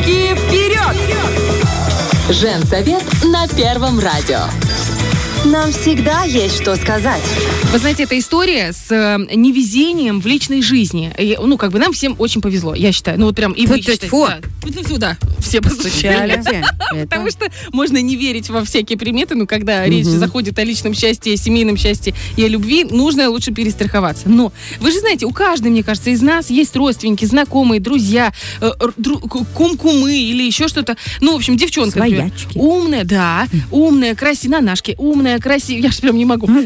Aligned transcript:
Девочки, 0.00 0.34
вперед! 0.34 0.96
Женсовет 2.30 3.04
на 3.24 3.46
Первом 3.48 3.98
радио. 3.98 4.69
Нам 5.46 5.72
всегда 5.72 6.24
есть 6.24 6.60
что 6.60 6.76
сказать. 6.76 7.22
Вы 7.72 7.78
знаете, 7.78 8.02
эта 8.02 8.18
история 8.18 8.72
с 8.72 8.90
э, 8.90 9.16
невезением 9.34 10.20
в 10.20 10.26
личной 10.26 10.60
жизни. 10.60 11.12
И, 11.18 11.36
ну, 11.40 11.56
как 11.56 11.70
бы 11.70 11.78
нам 11.78 11.92
всем 11.92 12.14
очень 12.18 12.42
повезло, 12.42 12.74
я 12.74 12.92
считаю. 12.92 13.18
Ну, 13.18 13.26
вот 13.26 13.36
прям 13.36 13.52
и 13.52 13.66
вы 13.66 13.78
считаете. 13.78 14.08
Тьфу-тьфу. 14.08 14.26
Да. 14.26 14.70
Тьфу-тьфу, 14.70 14.98
да. 14.98 15.16
Все 15.38 15.62
постучали. 15.62 16.42
Потому 17.04 17.30
что 17.30 17.46
можно 17.72 18.02
не 18.02 18.16
верить 18.16 18.50
во 18.50 18.64
всякие 18.64 18.98
приметы, 18.98 19.34
но 19.34 19.46
когда 19.46 19.86
речь 19.86 20.04
заходит 20.04 20.58
о 20.58 20.64
личном 20.64 20.92
счастье, 20.92 21.36
семейном 21.36 21.78
счастье 21.78 22.14
и 22.36 22.44
о 22.44 22.48
любви, 22.48 22.84
нужно 22.84 23.30
лучше 23.30 23.52
перестраховаться. 23.52 24.28
Но 24.28 24.52
вы 24.80 24.90
же 24.90 25.00
знаете, 25.00 25.24
у 25.24 25.30
каждой, 25.30 25.70
мне 25.70 25.82
кажется, 25.82 26.10
из 26.10 26.20
нас 26.20 26.50
есть 26.50 26.76
родственники, 26.76 27.24
знакомые, 27.24 27.80
друзья, 27.80 28.34
э, 28.60 28.70
кум-кумы 29.54 30.18
или 30.18 30.42
еще 30.42 30.68
что-то. 30.68 30.96
Ну, 31.20 31.32
в 31.32 31.36
общем, 31.36 31.56
девчонка. 31.56 31.98
Своячки. 31.98 32.58
Умная, 32.58 33.04
да. 33.04 33.46
Умная, 33.70 34.14
красивая, 34.14 34.50
на 34.50 34.60
нашке, 34.60 34.94
умная, 34.98 35.29
красивая. 35.38 35.82
Я 35.82 35.90
же 35.90 36.00
прям 36.00 36.16
не 36.16 36.24
могу. 36.24 36.46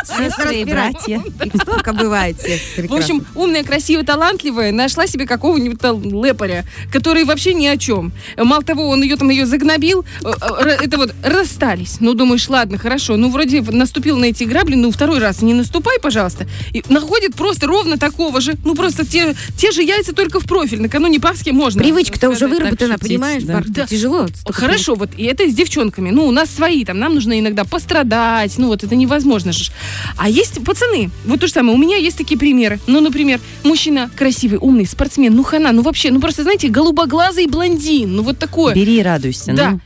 Сестры 0.04 0.56
и 0.56 0.64
братья. 0.64 1.22
Столько 1.62 1.92
бывает. 1.92 2.36
В 2.76 2.94
общем, 2.94 3.24
умная, 3.34 3.64
красивая, 3.64 4.04
талантливая 4.04 4.72
нашла 4.72 5.06
себе 5.06 5.26
какого-нибудь 5.26 5.80
лепаря, 6.12 6.64
который 6.92 7.24
вообще 7.24 7.54
ни 7.54 7.66
о 7.66 7.76
чем. 7.76 8.12
Мало 8.36 8.62
того, 8.62 8.88
он 8.88 9.02
ее 9.02 9.16
там 9.16 9.30
ее 9.30 9.46
загнобил, 9.46 10.04
э, 10.24 10.28
э, 10.64 10.68
это 10.82 10.96
вот 10.96 11.14
расстались. 11.22 11.98
Ну, 12.00 12.14
думаешь, 12.14 12.48
ладно, 12.48 12.78
хорошо. 12.78 13.16
Ну, 13.16 13.30
вроде 13.30 13.62
наступил 13.62 14.16
на 14.16 14.26
эти 14.26 14.44
грабли, 14.44 14.74
ну, 14.74 14.90
второй 14.90 15.18
раз 15.18 15.42
не 15.42 15.54
наступай, 15.54 15.98
пожалуйста. 16.00 16.46
И 16.72 16.82
находит 16.88 17.34
просто 17.34 17.66
ровно 17.66 17.98
такого 17.98 18.40
же. 18.40 18.56
Ну, 18.64 18.74
просто 18.74 19.06
те, 19.06 19.34
те 19.56 19.70
же 19.70 19.82
яйца 19.82 20.12
только 20.14 20.40
в 20.40 20.44
профиль. 20.44 20.80
Накануне 20.80 21.20
Пасхи 21.20 21.50
можно. 21.50 21.82
Привычка-то 21.82 22.30
уже 22.30 22.46
выработана, 22.48 22.98
понимаешь? 22.98 23.42
да. 23.42 23.86
Тяжело. 23.86 24.26
Хорошо, 24.48 24.94
вот 24.94 25.10
и 25.16 25.24
это 25.24 25.48
с 25.48 25.54
девчонками. 25.54 26.10
Ну, 26.10 26.26
у 26.26 26.30
нас 26.30 26.50
свои, 26.50 26.84
там, 26.84 26.98
нам 26.98 27.14
нужно 27.14 27.38
иногда 27.38 27.64
пострадать, 27.70 28.58
ну, 28.58 28.66
вот 28.66 28.84
это 28.84 28.94
невозможно 28.94 29.52
же. 29.52 29.70
А 30.16 30.28
есть 30.28 30.62
пацаны, 30.64 31.10
вот 31.24 31.40
то 31.40 31.46
же 31.46 31.52
самое, 31.52 31.76
у 31.76 31.80
меня 31.80 31.96
есть 31.96 32.18
такие 32.18 32.38
примеры. 32.38 32.78
Ну, 32.86 33.00
например, 33.00 33.40
мужчина 33.64 34.10
красивый, 34.14 34.58
умный, 34.60 34.86
спортсмен, 34.86 35.34
ну, 35.34 35.42
хана, 35.42 35.72
ну, 35.72 35.82
вообще, 35.82 36.10
ну, 36.10 36.20
просто, 36.20 36.42
знаете, 36.42 36.68
голубоглазый 36.68 37.46
блондин, 37.46 38.16
ну, 38.16 38.22
вот 38.22 38.38
такое. 38.38 38.74
Бери 38.74 38.98
и 38.98 39.02
радуйся. 39.02 39.52
Да. 39.54 39.70
ну. 39.70 39.80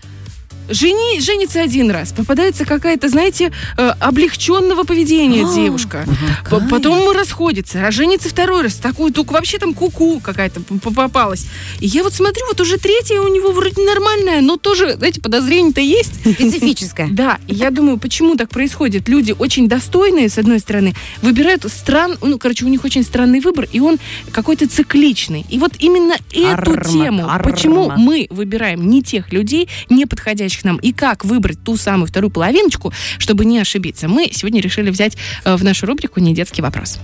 Жени, 0.68 1.20
женится 1.20 1.62
один 1.62 1.90
раз, 1.90 2.12
попадается 2.12 2.64
какая-то, 2.64 3.08
знаете, 3.08 3.52
э, 3.76 3.88
облегченного 4.00 4.84
поведения 4.84 5.44
девушка. 5.54 6.06
П- 6.50 6.62
Потом 6.70 7.10
расходится, 7.12 7.86
а 7.86 7.90
женится 7.90 8.28
второй 8.28 8.62
раз. 8.62 8.74
Такую, 8.76 9.12
только 9.12 9.32
вообще 9.32 9.58
там 9.58 9.74
куку 9.74 10.20
какая-то 10.20 10.60
попалась. 10.60 11.46
И 11.80 11.86
я 11.86 12.02
вот 12.02 12.14
смотрю, 12.14 12.44
вот 12.48 12.60
уже 12.60 12.78
третья 12.78 13.20
у 13.20 13.28
него 13.28 13.52
вроде 13.52 13.82
нормальная, 13.82 14.40
но 14.40 14.56
тоже, 14.56 14.94
знаете, 14.96 15.20
подозрение-то 15.20 15.80
есть. 15.80 16.14
Специфическая. 16.20 17.08
Да, 17.10 17.38
я 17.46 17.70
думаю, 17.70 17.98
почему 17.98 18.36
так 18.36 18.48
происходит? 18.50 19.08
Люди 19.08 19.34
очень 19.38 19.68
достойные, 19.68 20.28
с 20.28 20.38
одной 20.38 20.58
стороны, 20.60 20.94
выбирают 21.22 21.64
стран, 21.70 22.16
ну, 22.22 22.38
короче, 22.38 22.64
у 22.64 22.68
них 22.68 22.84
очень 22.84 23.02
странный 23.02 23.40
выбор, 23.40 23.66
и 23.72 23.80
он 23.80 23.98
какой-то 24.32 24.68
цикличный. 24.68 25.44
И 25.50 25.58
вот 25.58 25.72
именно 25.78 26.14
эту 26.32 26.72
тему, 26.92 27.28
почему 27.52 27.90
мы 27.96 28.26
выбираем 28.30 28.88
не 28.88 29.02
тех 29.02 29.32
людей, 29.32 29.68
не 29.90 30.06
подходящих 30.06 30.53
нам, 30.62 30.76
и 30.76 30.92
как 30.92 31.24
выбрать 31.24 31.62
ту 31.64 31.76
самую 31.76 32.06
вторую 32.06 32.30
половиночку, 32.30 32.92
чтобы 33.18 33.44
не 33.44 33.58
ошибиться, 33.58 34.06
мы 34.08 34.30
сегодня 34.32 34.60
решили 34.60 34.90
взять 34.90 35.16
э, 35.44 35.56
в 35.56 35.64
нашу 35.64 35.86
рубрику 35.86 36.20
«Не 36.20 36.34
детский 36.34 36.62
вопрос». 36.62 37.00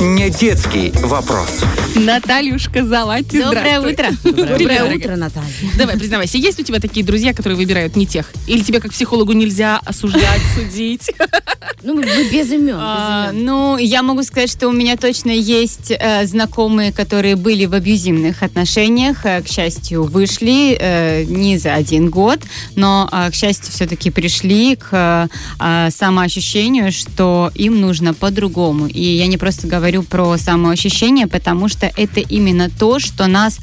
Не 0.00 0.30
детский 0.30 0.92
вопрос. 1.02 1.62
Натальюшка 1.94 2.84
Залати, 2.84 3.42
Доброе 3.42 3.80
утро. 3.80 4.08
Доброе 4.22 4.58
Доброе 4.58 4.96
утро, 4.96 5.16
Наталья. 5.16 5.46
Давай, 5.78 5.96
признавайся, 5.96 6.38
есть 6.38 6.60
у 6.60 6.62
тебя 6.62 6.78
такие 6.78 7.04
друзья, 7.04 7.32
которые 7.32 7.56
выбирают 7.56 7.96
не 7.96 8.06
тех? 8.06 8.30
Или 8.46 8.62
тебе 8.62 8.80
как 8.80 8.92
психологу 8.92 9.32
нельзя 9.32 9.80
осуждать, 9.84 10.42
судить? 10.54 11.10
Ну, 11.82 11.94
мы 11.94 12.02
мы 12.02 12.28
без 12.30 12.50
имен. 12.50 12.76
А, 12.78 13.28
без 13.28 13.32
имен. 13.34 13.46
ну, 13.46 13.78
я 13.78 14.02
могу 14.02 14.22
сказать, 14.22 14.50
что 14.50 14.68
у 14.68 14.72
меня 14.72 14.96
точно 14.96 15.30
есть 15.30 15.90
э, 15.90 16.26
знакомые, 16.26 16.92
которые 16.92 17.36
были 17.36 17.64
в 17.66 17.74
абьюзивных 17.74 18.42
отношениях, 18.42 19.24
э, 19.24 19.42
к 19.42 19.48
счастью, 19.48 20.04
вышли 20.04 20.76
э, 20.78 21.24
не 21.24 21.58
за 21.58 21.74
один 21.74 22.10
год, 22.10 22.40
но, 22.74 23.08
э, 23.10 23.30
к 23.30 23.34
счастью, 23.34 23.72
все-таки 23.72 24.10
пришли 24.10 24.76
к 24.76 24.88
э, 24.92 25.28
э, 25.60 25.90
самоощущению, 25.90 26.92
что 26.92 27.50
им 27.54 27.80
нужно 27.80 28.14
по-другому. 28.14 28.86
И 28.86 29.00
я 29.00 29.26
не 29.26 29.38
просто 29.38 29.65
говорю 29.66 30.02
про 30.02 30.36
самоощущение, 30.36 31.26
потому 31.26 31.68
что 31.68 31.90
это 31.96 32.20
именно 32.20 32.70
то, 32.70 32.98
что 32.98 33.26
нас 33.26 33.58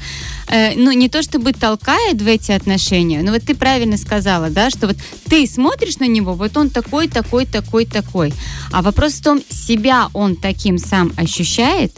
э, 0.48 0.74
ну, 0.76 0.92
не 0.92 1.08
то 1.08 1.22
чтобы 1.22 1.52
толкает 1.52 2.20
в 2.20 2.26
эти 2.26 2.52
отношения, 2.52 3.22
но 3.22 3.32
вот 3.32 3.42
ты 3.42 3.54
правильно 3.54 3.96
сказала, 3.96 4.50
да, 4.50 4.70
что 4.70 4.86
вот 4.86 4.96
ты 5.28 5.46
смотришь 5.46 5.98
на 5.98 6.06
него, 6.06 6.34
вот 6.34 6.56
он 6.56 6.70
такой, 6.70 7.08
такой, 7.08 7.46
такой, 7.46 7.86
такой. 7.86 8.32
А 8.72 8.82
вопрос 8.82 9.14
в 9.14 9.22
том, 9.22 9.42
себя 9.48 10.08
он 10.12 10.36
таким 10.36 10.78
сам 10.78 11.12
ощущает, 11.16 11.92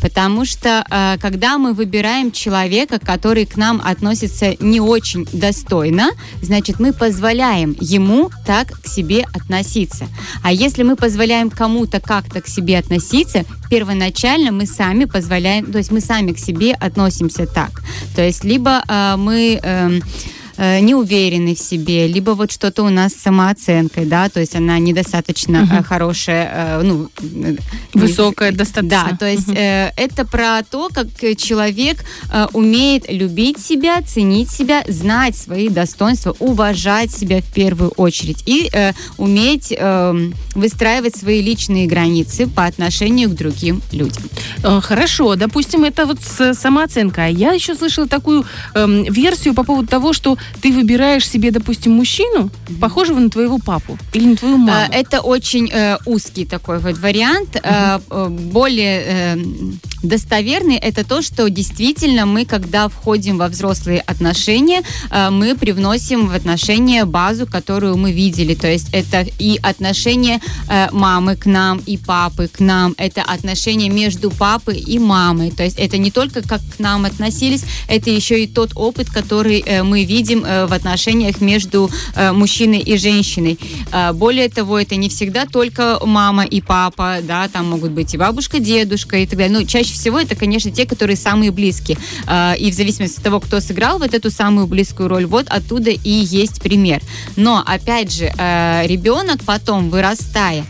Потому 0.00 0.44
что 0.44 0.84
э, 0.88 1.16
когда 1.20 1.58
мы 1.58 1.72
выбираем 1.72 2.32
человека, 2.32 2.98
который 2.98 3.46
к 3.46 3.56
нам 3.56 3.80
относится 3.84 4.54
не 4.60 4.80
очень 4.80 5.26
достойно, 5.32 6.10
значит, 6.42 6.80
мы 6.80 6.92
позволяем 6.92 7.76
ему 7.80 8.30
так 8.46 8.80
к 8.80 8.86
себе 8.86 9.24
относиться. 9.32 10.06
А 10.42 10.52
если 10.52 10.82
мы 10.82 10.96
позволяем 10.96 11.50
кому-то 11.50 12.00
как-то 12.00 12.40
к 12.40 12.48
себе 12.48 12.78
относиться, 12.78 13.44
первоначально 13.70 14.52
мы 14.52 14.66
сами 14.66 15.04
позволяем, 15.04 15.70
то 15.70 15.78
есть 15.78 15.90
мы 15.90 16.00
сами 16.00 16.32
к 16.32 16.38
себе 16.38 16.74
относимся 16.74 17.46
так. 17.46 17.82
То 18.14 18.22
есть 18.22 18.44
либо 18.44 18.82
э, 18.86 19.16
мы... 19.16 19.58
эм, 19.62 20.02
э, 20.56 20.80
не 20.80 20.94
уверены 20.94 21.54
в 21.54 21.58
себе, 21.58 22.06
либо 22.06 22.30
вот 22.32 22.52
что-то 22.52 22.82
у 22.82 22.88
нас 22.90 23.12
с 23.12 23.22
самооценкой, 23.22 24.06
да, 24.06 24.28
то 24.28 24.40
есть 24.40 24.54
она 24.56 24.78
недостаточно 24.78 25.68
э, 25.70 25.82
хорошая, 25.82 26.50
э, 26.52 26.82
ну, 26.82 27.08
э, 27.20 27.56
Высокая 27.94 28.50
не- 28.50 28.56
достаточно. 28.56 29.08
Да, 29.10 29.16
то 29.16 29.26
есть 29.26 29.48
э, 29.48 29.92
это 29.96 30.24
про 30.26 30.62
то, 30.62 30.88
как 30.92 31.06
человек 31.36 32.04
э, 32.32 32.46
умеет 32.52 33.10
любить 33.10 33.58
себя, 33.58 34.00
ценить 34.02 34.50
себя, 34.50 34.84
знать 34.88 35.36
свои 35.36 35.68
достоинства, 35.68 36.34
уважать 36.38 37.10
себя 37.10 37.40
в 37.40 37.52
первую 37.52 37.90
очередь 37.90 38.42
и 38.46 38.68
э, 38.72 38.92
уметь 39.16 39.72
э, 39.76 40.30
выстраивать 40.54 41.16
свои 41.16 41.42
личные 41.42 41.86
границы 41.86 42.46
по 42.46 42.64
отношению 42.64 43.30
к 43.30 43.34
другим 43.34 43.82
людям. 43.92 44.22
Хорошо, 44.62 45.36
допустим, 45.36 45.84
это 45.84 46.06
вот 46.06 46.18
самооценка. 46.54 47.28
Я 47.28 47.52
еще 47.52 47.74
слышала 47.74 48.06
такую 48.08 48.44
эм, 48.74 49.04
версию 49.04 49.54
по 49.54 49.64
поводу 49.64 49.88
того, 49.88 50.12
что 50.12 50.36
ты 50.60 50.72
выбираешь 50.72 51.28
себе, 51.28 51.50
допустим, 51.50 51.92
мужчину, 51.92 52.50
похожего 52.80 53.18
на 53.18 53.30
твоего 53.30 53.58
папу 53.58 53.98
или 54.12 54.26
на 54.26 54.36
твою 54.36 54.56
маму. 54.58 54.86
Э, 54.90 54.94
Это 54.94 55.20
очень 55.20 55.70
э, 55.72 55.98
узкий 56.06 56.44
такой 56.44 56.78
вот 56.78 56.98
вариант. 56.98 57.56
Э, 57.62 57.98
более 58.28 59.02
э, 59.06 59.36
достоверный 60.02 60.76
это 60.76 61.04
то, 61.04 61.22
что 61.22 61.48
действительно 61.50 62.26
мы, 62.26 62.44
когда 62.44 62.88
входим 62.88 63.38
во 63.38 63.48
взрослые 63.48 64.00
отношения, 64.00 64.82
э, 65.10 65.30
мы 65.30 65.56
привносим 65.56 66.28
в 66.28 66.34
отношения 66.34 67.04
базу, 67.04 67.46
которую 67.46 67.96
мы 67.96 68.12
видели. 68.12 68.54
То 68.54 68.70
есть 68.70 68.88
это 68.92 69.26
и 69.38 69.58
отношения 69.62 70.40
э, 70.68 70.88
мамы 70.92 71.36
к 71.36 71.46
нам, 71.46 71.80
и 71.86 71.96
папы 71.96 72.48
к 72.48 72.60
нам. 72.60 72.94
Это 72.98 73.22
отношения 73.22 73.88
между 73.88 74.30
папой 74.30 74.78
и 74.78 74.98
мамой. 74.98 75.50
То 75.50 75.64
есть 75.64 75.78
это 75.78 75.98
не 75.98 76.10
только 76.10 76.42
как 76.42 76.60
к 76.76 76.78
нам 76.78 77.04
относились, 77.04 77.64
это 77.88 78.10
еще 78.10 78.42
и 78.42 78.46
тот 78.46 78.72
опыт, 78.74 79.10
который 79.10 79.60
э, 79.60 79.82
мы 79.82 80.04
видим 80.04 80.33
э, 80.42 80.66
в 80.66 80.72
отношениях 80.72 81.40
между 81.40 81.90
э, 82.14 82.32
мужчиной 82.32 82.80
и 82.80 82.96
женщиной. 82.96 83.58
Э, 83.92 84.12
более 84.12 84.48
того, 84.48 84.78
это 84.78 84.96
не 84.96 85.08
всегда 85.08 85.44
только 85.44 86.00
мама 86.04 86.44
и 86.44 86.60
папа, 86.60 87.18
да, 87.22 87.48
там 87.48 87.68
могут 87.68 87.90
быть 87.90 88.14
и 88.14 88.16
бабушка, 88.16 88.58
дедушка 88.58 89.18
и 89.18 89.26
так 89.26 89.38
далее. 89.38 89.58
Ну, 89.58 89.66
чаще 89.66 89.92
всего 89.92 90.18
это, 90.18 90.34
конечно, 90.34 90.70
те, 90.70 90.86
которые 90.86 91.16
самые 91.16 91.50
близкие. 91.50 91.98
И 92.58 92.70
в 92.70 92.74
зависимости 92.74 93.18
от 93.18 93.24
того, 93.24 93.40
кто 93.40 93.60
сыграл 93.60 93.98
вот 93.98 94.14
эту 94.14 94.30
самую 94.30 94.66
близкую 94.66 95.08
роль, 95.08 95.26
вот 95.26 95.46
оттуда 95.48 95.90
и 95.90 96.10
есть 96.10 96.62
пример. 96.62 97.00
Но, 97.36 97.62
опять 97.64 98.12
же, 98.12 98.26
ребенок 98.26 99.42
потом, 99.44 99.90
вырастая, 99.90 100.64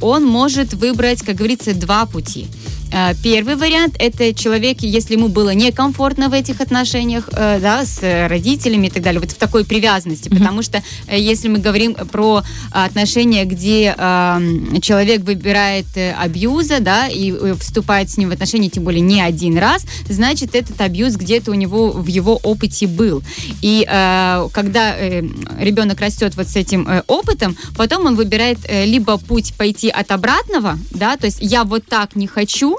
он 0.00 0.24
может 0.24 0.74
выбрать, 0.74 1.22
как 1.22 1.36
говорится, 1.36 1.74
два 1.74 2.06
пути. 2.06 2.46
Э, 2.92 3.14
Первый 3.22 3.56
вариант– 3.56 3.96
это 3.98 4.32
человек, 4.34 4.78
если 4.80 5.14
ему 5.14 5.28
было 5.28 5.54
некомфортно 5.54 6.28
в 6.28 6.32
этих 6.32 6.60
отношениях, 6.60 7.28
э, 7.32 7.58
да, 7.60 7.84
с 7.84 8.00
родителями 8.28 8.86
и 8.86 8.90
так 8.90 9.02
далее, 9.02 9.20
вот 9.20 9.32
в 9.32 9.36
такой 9.36 9.64
привязанности, 9.64 10.28
потому 10.28 10.62
что 10.62 10.82
э, 11.06 11.18
если 11.18 11.48
мы 11.48 11.58
говорим 11.58 11.94
про 11.94 12.42
отношения, 12.70 13.44
где 13.44 13.94
человек 14.80 15.22
выбирает 15.22 15.86
э, 15.96 16.12
абьюза, 16.12 16.80
да, 16.80 17.08
и 17.08 17.32
вступает 17.58 18.10
с 18.10 18.16
ним 18.16 18.30
в 18.30 18.32
отношения, 18.32 18.68
тем 18.68 18.84
более 18.84 19.00
не 19.00 19.20
один 19.20 19.58
раз, 19.58 19.84
значит, 20.08 20.54
этот 20.54 20.80
абьюз 20.80 21.16
где-то 21.16 21.50
у 21.50 21.54
него 21.54 21.90
в 21.90 22.06
его 22.06 22.36
опыте 22.42 22.86
был. 22.86 23.22
И 23.62 23.84
когда 24.52 24.96
ребенок 25.58 26.00
растет 26.00 26.36
вот 26.36 26.48
с 26.48 26.56
этим 26.56 26.88
опытом, 27.06 27.56
потом 27.76 28.06
он 28.06 28.16
выбирает 28.16 28.58
либо 28.68 29.16
путь 29.18 29.54
пойти 29.54 29.88
от 29.88 30.10
обратного, 30.10 30.78
да, 30.90 31.16
то 31.16 31.26
есть 31.26 31.38
я 31.40 31.64
вот 31.64 31.84
так 31.86 32.16
не 32.16 32.26
хочу, 32.26 32.78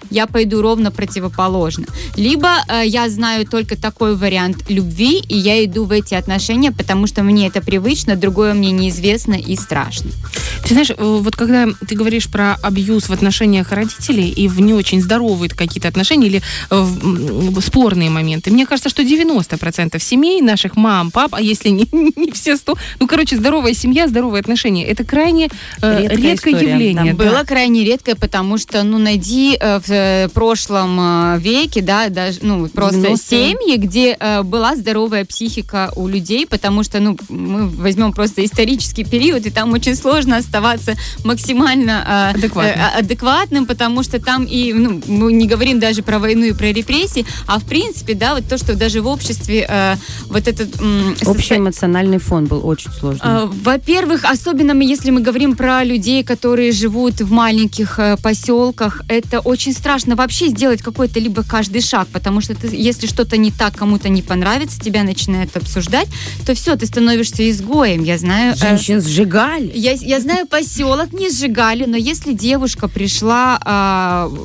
я 0.11 0.27
пойду 0.27 0.61
ровно 0.61 0.91
противоположно. 0.91 1.85
Либо 2.15 2.49
э, 2.67 2.83
я 2.85 3.09
знаю 3.09 3.47
только 3.47 3.75
такой 3.75 4.15
вариант 4.15 4.69
любви, 4.69 5.19
и 5.19 5.37
я 5.37 5.63
иду 5.65 5.85
в 5.85 5.91
эти 5.91 6.13
отношения, 6.13 6.71
потому 6.71 7.07
что 7.07 7.23
мне 7.23 7.47
это 7.47 7.61
привычно, 7.61 8.15
другое 8.15 8.53
мне 8.53 8.71
неизвестно 8.71 9.33
и 9.33 9.55
страшно. 9.55 10.11
Ты 10.63 10.73
знаешь, 10.73 10.91
э, 10.91 10.95
вот 10.97 11.35
когда 11.35 11.67
ты 11.87 11.95
говоришь 11.95 12.29
про 12.29 12.55
абьюз 12.61 13.09
в 13.09 13.13
отношениях 13.13 13.71
родителей 13.71 14.29
и 14.29 14.47
в 14.47 14.59
не 14.59 14.73
очень 14.73 15.01
здоровые 15.01 15.49
какие-то 15.49 15.87
отношения 15.87 16.27
или 16.27 16.41
э, 16.69 16.87
спорные 17.61 18.09
моменты, 18.09 18.51
мне 18.51 18.65
кажется, 18.65 18.89
что 18.89 19.01
90% 19.01 19.97
семей 19.99 20.41
наших 20.41 20.75
мам, 20.75 21.09
пап, 21.11 21.35
а 21.35 21.41
если 21.41 21.69
не, 21.69 21.87
не 22.15 22.31
все 22.31 22.57
100, 22.57 22.77
ну, 22.99 23.07
короче, 23.07 23.37
здоровая 23.37 23.73
семья, 23.73 24.07
здоровые 24.07 24.41
отношения, 24.41 24.85
это 24.85 25.05
крайне 25.05 25.49
э, 25.81 26.07
редкое 26.09 26.53
история, 26.53 26.71
явление. 26.71 27.13
да. 27.13 27.23
да. 27.23 27.31
Было 27.31 27.43
крайне 27.43 27.85
редкое, 27.85 28.15
потому 28.15 28.57
что, 28.57 28.83
ну, 28.83 28.97
найди 28.97 29.57
э, 29.59 29.79
в 29.79 30.00
э, 30.01 30.29
прошлом 30.33 30.97
э, 30.99 31.39
веке, 31.39 31.81
да, 31.81 32.09
даже, 32.09 32.39
ну, 32.41 32.67
просто 32.67 32.97
90-е. 32.99 33.17
семьи, 33.17 33.77
где 33.77 34.17
э, 34.19 34.43
была 34.43 34.75
здоровая 34.75 35.25
психика 35.25 35.91
у 35.95 36.07
людей, 36.07 36.45
потому 36.47 36.83
что, 36.83 36.99
ну, 36.99 37.17
мы 37.29 37.67
возьмем 37.67 38.11
просто 38.13 38.43
исторический 38.45 39.03
период, 39.03 39.45
и 39.45 39.49
там 39.49 39.73
очень 39.73 39.95
сложно 39.95 40.37
оставаться 40.37 40.93
максимально 41.23 42.31
э, 42.33 42.37
Адекватным. 42.37 42.79
э, 42.79 42.99
адекватным, 42.99 43.65
потому 43.65 44.03
что 44.03 44.19
там 44.19 44.43
и, 44.45 44.73
ну, 44.73 45.01
мы 45.07 45.33
не 45.33 45.47
говорим 45.47 45.79
даже 45.79 46.03
про 46.03 46.19
войну 46.19 46.45
и 46.45 46.53
про 46.53 46.67
репрессии, 46.71 47.25
а 47.47 47.59
в 47.59 47.63
принципе, 47.65 48.13
да, 48.13 48.35
вот 48.35 48.47
то, 48.47 48.57
что 48.57 48.75
даже 48.75 49.01
в 49.01 49.07
обществе 49.07 49.65
э, 49.67 49.95
вот 50.27 50.47
этот... 50.47 50.79
м, 50.81 51.15
Общий 51.25 51.53
состо- 51.53 51.57
эмоциональный 51.57 52.17
фон 52.19 52.45
был 52.45 52.65
очень 52.67 52.91
сложный. 52.91 53.21
а, 53.23 53.49
Во-первых, 53.63 54.25
особенно 54.25 54.71
если 54.81 55.11
мы 55.11 55.21
говорим 55.21 55.55
про 55.55 55.83
людей, 55.83 56.23
которые 56.23 56.71
живут 56.71 57.21
в 57.21 57.31
маленьких 57.31 57.99
э, 57.99 58.17
поселках, 58.21 59.01
это 59.07 59.39
очень 59.39 59.73
страшно 59.91 60.15
вообще 60.15 60.47
сделать 60.47 60.81
какой-то 60.81 61.19
либо 61.19 61.43
каждый 61.43 61.81
шаг, 61.81 62.07
потому 62.13 62.39
что 62.39 62.55
ты, 62.55 62.69
если 62.71 63.07
что-то 63.07 63.35
не 63.35 63.51
так, 63.51 63.75
кому-то 63.75 64.07
не 64.07 64.21
понравится, 64.21 64.79
тебя 64.79 65.03
начинают 65.03 65.57
обсуждать, 65.57 66.07
то 66.45 66.53
все, 66.53 66.77
ты 66.77 66.85
становишься 66.85 67.49
изгоем. 67.49 68.01
Я 68.01 68.17
знаю... 68.17 68.53
э, 68.53 68.55
Женщин 68.55 69.01
сжигали. 69.01 69.69
я, 69.75 69.91
я 69.91 70.21
знаю, 70.21 70.47
поселок 70.47 71.11
не 71.11 71.29
сжигали, 71.29 71.83
но 71.83 71.97
если 71.97 72.31
девушка 72.31 72.87
пришла, 72.87 73.59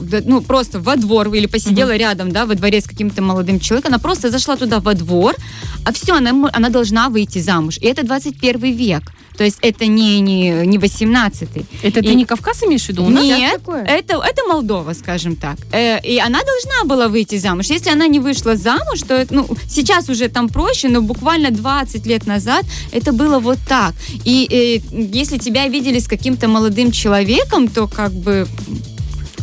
да, 0.02 0.20
ну, 0.24 0.40
просто 0.40 0.80
во 0.80 0.96
двор 0.96 1.32
или 1.32 1.46
посидела 1.46 1.94
рядом, 1.96 2.32
да, 2.32 2.44
во 2.44 2.56
дворе 2.56 2.80
с 2.80 2.84
каким-то 2.84 3.22
молодым 3.22 3.60
человеком, 3.60 3.90
она 3.92 4.00
просто 4.00 4.30
зашла 4.30 4.56
туда 4.56 4.80
во 4.80 4.94
двор, 4.94 5.36
а 5.84 5.92
все, 5.92 6.16
она, 6.16 6.50
она 6.52 6.70
должна 6.70 7.08
выйти 7.08 7.38
замуж. 7.38 7.78
И 7.80 7.86
это 7.86 8.04
21 8.04 8.74
век. 8.74 9.12
То 9.36 9.44
есть 9.44 9.58
это 9.60 9.86
не, 9.86 10.20
не, 10.20 10.66
не 10.66 10.78
18 10.78 11.48
Это 11.82 12.00
ты 12.02 12.12
И- 12.12 12.14
не 12.14 12.24
Кавказ 12.24 12.62
имеешь 12.64 12.84
в 12.84 12.88
виду? 12.88 13.04
У 13.04 13.10
нас 13.10 13.24
Нет, 13.24 13.52
такое? 13.56 13.84
это, 13.84 14.14
это 14.14 14.44
Молдова, 14.48 14.94
скажем 14.94 15.36
так. 15.36 15.56
Э, 15.72 16.00
и 16.02 16.18
она 16.18 16.38
должна 16.42 16.84
была 16.84 17.08
выйти 17.08 17.38
замуж. 17.38 17.66
Если 17.66 17.90
она 17.90 18.06
не 18.08 18.20
вышла 18.20 18.56
замуж, 18.56 19.00
то 19.06 19.14
это, 19.14 19.34
ну, 19.34 19.48
сейчас 19.68 20.08
уже 20.08 20.28
там 20.28 20.48
проще, 20.48 20.88
но 20.88 21.02
буквально 21.02 21.50
20 21.50 22.06
лет 22.06 22.26
назад 22.26 22.64
это 22.92 23.12
было 23.12 23.38
вот 23.38 23.58
так. 23.68 23.94
И 24.24 24.46
э, 24.50 24.96
если 25.12 25.38
тебя 25.38 25.68
видели 25.68 25.98
с 25.98 26.06
каким-то 26.08 26.48
молодым 26.48 26.92
человеком, 26.92 27.68
то 27.68 27.86
как 27.86 28.12
бы 28.12 28.46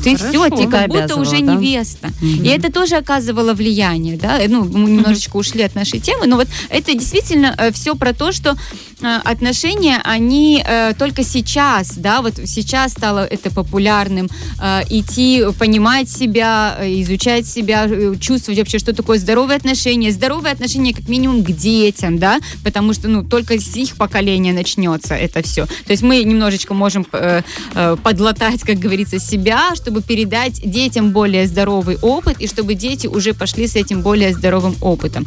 ты 0.03 0.17
Хорошо. 0.17 0.29
все, 0.49 0.49
ты 0.49 0.67
как 0.69 0.89
будто 0.89 1.15
уже 1.15 1.39
да? 1.39 1.53
невеста. 1.55 2.09
Мгм. 2.21 2.43
И 2.43 2.47
это 2.49 2.71
тоже 2.71 2.95
оказывало 2.97 3.53
влияние, 3.53 4.17
да, 4.17 4.37
Э, 4.39 4.47
ну, 4.49 4.65
мы 4.65 4.89
немножечко 4.89 5.37
ушли 5.37 5.63
от 5.63 5.75
нашей 5.75 5.99
темы, 5.99 6.27
но 6.27 6.35
вот 6.35 6.47
это 6.69 6.93
действительно 6.93 7.55
все 7.73 7.95
про 7.95 8.13
то, 8.13 8.31
что 8.33 8.49
э, 8.51 8.55
отношения, 9.03 10.00
они 10.03 10.63
э, 10.65 10.94
только 10.97 11.23
сейчас, 11.23 11.94
да, 11.95 12.21
вот 12.21 12.35
сейчас 12.45 12.91
стало 12.91 13.25
это 13.25 13.51
популярным, 13.51 14.29
э, 14.61 14.81
идти, 14.89 15.44
понимать 15.59 16.09
себя, 16.09 16.77
э, 16.79 17.01
изучать 17.01 17.45
себя, 17.45 17.85
э, 17.88 18.15
чувствовать 18.19 18.59
вообще, 18.59 18.79
что 18.79 18.94
такое 18.94 19.19
здоровые 19.19 19.57
отношения, 19.57 20.11
здоровые 20.11 20.53
отношения 20.53 20.94
как 20.94 21.07
минимум 21.09 21.44
к 21.44 21.51
детям, 21.51 22.17
да, 22.17 22.39
потому 22.63 22.94
что, 22.94 23.07
ну, 23.07 23.23
только 23.23 23.59
с 23.59 23.75
их 23.75 23.95
поколения 23.95 24.53
начнется 24.53 25.15
это 25.15 25.41
все. 25.44 25.65
То 25.65 25.91
есть 25.91 26.03
мы 26.03 26.23
немножечко 26.23 26.73
можем 26.73 27.05
э, 27.11 27.41
э, 27.73 27.97
подлатать, 28.03 28.61
как 28.61 28.79
говорится, 28.79 29.19
себя, 29.19 29.75
чтобы 29.75 30.01
передать 30.01 30.61
детям 30.63 31.11
более 31.11 31.47
здоровый 31.47 31.97
опыт, 32.01 32.39
и 32.39 32.47
чтобы 32.47 32.73
дети 32.75 33.07
уже 33.07 33.33
пошли 33.33 33.67
с 33.67 33.75
этим 33.75 34.01
более 34.01 34.33
здоровым 34.33 34.75
опытом. 34.81 35.25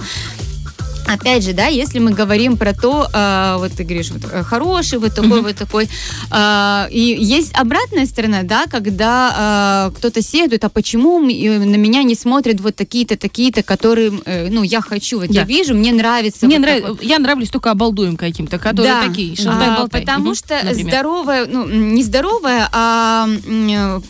Опять 1.07 1.45
же, 1.45 1.53
да, 1.53 1.67
если 1.67 1.99
мы 2.01 2.11
говорим 2.11 2.57
про 2.57 2.73
то, 2.73 3.09
э, 3.13 3.57
вот 3.59 3.73
ты 3.73 3.85
говоришь, 3.85 4.11
вот, 4.11 4.23
э, 4.31 4.43
хороший, 4.43 4.99
вот 4.99 5.15
такой, 5.15 5.41
вот 5.43 5.55
такой, 5.57 5.89
э, 6.31 6.87
и 6.91 7.17
есть 7.21 7.53
обратная 7.55 8.07
сторона, 8.07 8.43
да, 8.43 8.65
когда 8.71 9.89
э, 9.93 9.97
кто-то 9.99 10.21
сетует, 10.23 10.65
а 10.65 10.69
почему 10.69 11.19
на 11.21 11.77
меня 11.77 12.03
не 12.03 12.15
смотрят 12.15 12.61
вот 12.61 12.75
такие-то, 12.77 13.17
такие-то, 13.17 13.63
которые, 13.63 14.13
э, 14.25 14.49
ну, 14.51 14.63
я 14.65 14.81
хочу, 14.81 15.21
вот 15.21 15.31
я 15.31 15.43
Да. 15.43 15.47
вижу, 15.47 15.75
мне 15.75 15.93
нравится. 15.93 16.47
Мне 16.47 16.57
вот 16.59 16.63
нравится, 16.67 16.97
я 17.03 17.19
нравлюсь 17.19 17.51
только 17.51 17.71
обалдуем 17.71 18.17
каким-то, 18.17 18.59
которые 18.59 18.91
Да. 18.93 19.07
такие, 19.09 19.37
шалтай 19.37 19.69
А, 19.71 19.77
болтай. 19.77 20.01
Потому 20.01 20.25
Мгм, 20.27 20.35
что 20.35 20.55
например. 20.63 20.89
здоровая, 20.93 21.47
ну, 21.47 21.69
не 21.69 22.03
здоровая, 22.03 22.69
а 22.73 23.29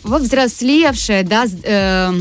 повзрослевшая, 0.03 1.23
да, 1.23 1.45
с- 1.47 1.55
э, 1.63 2.11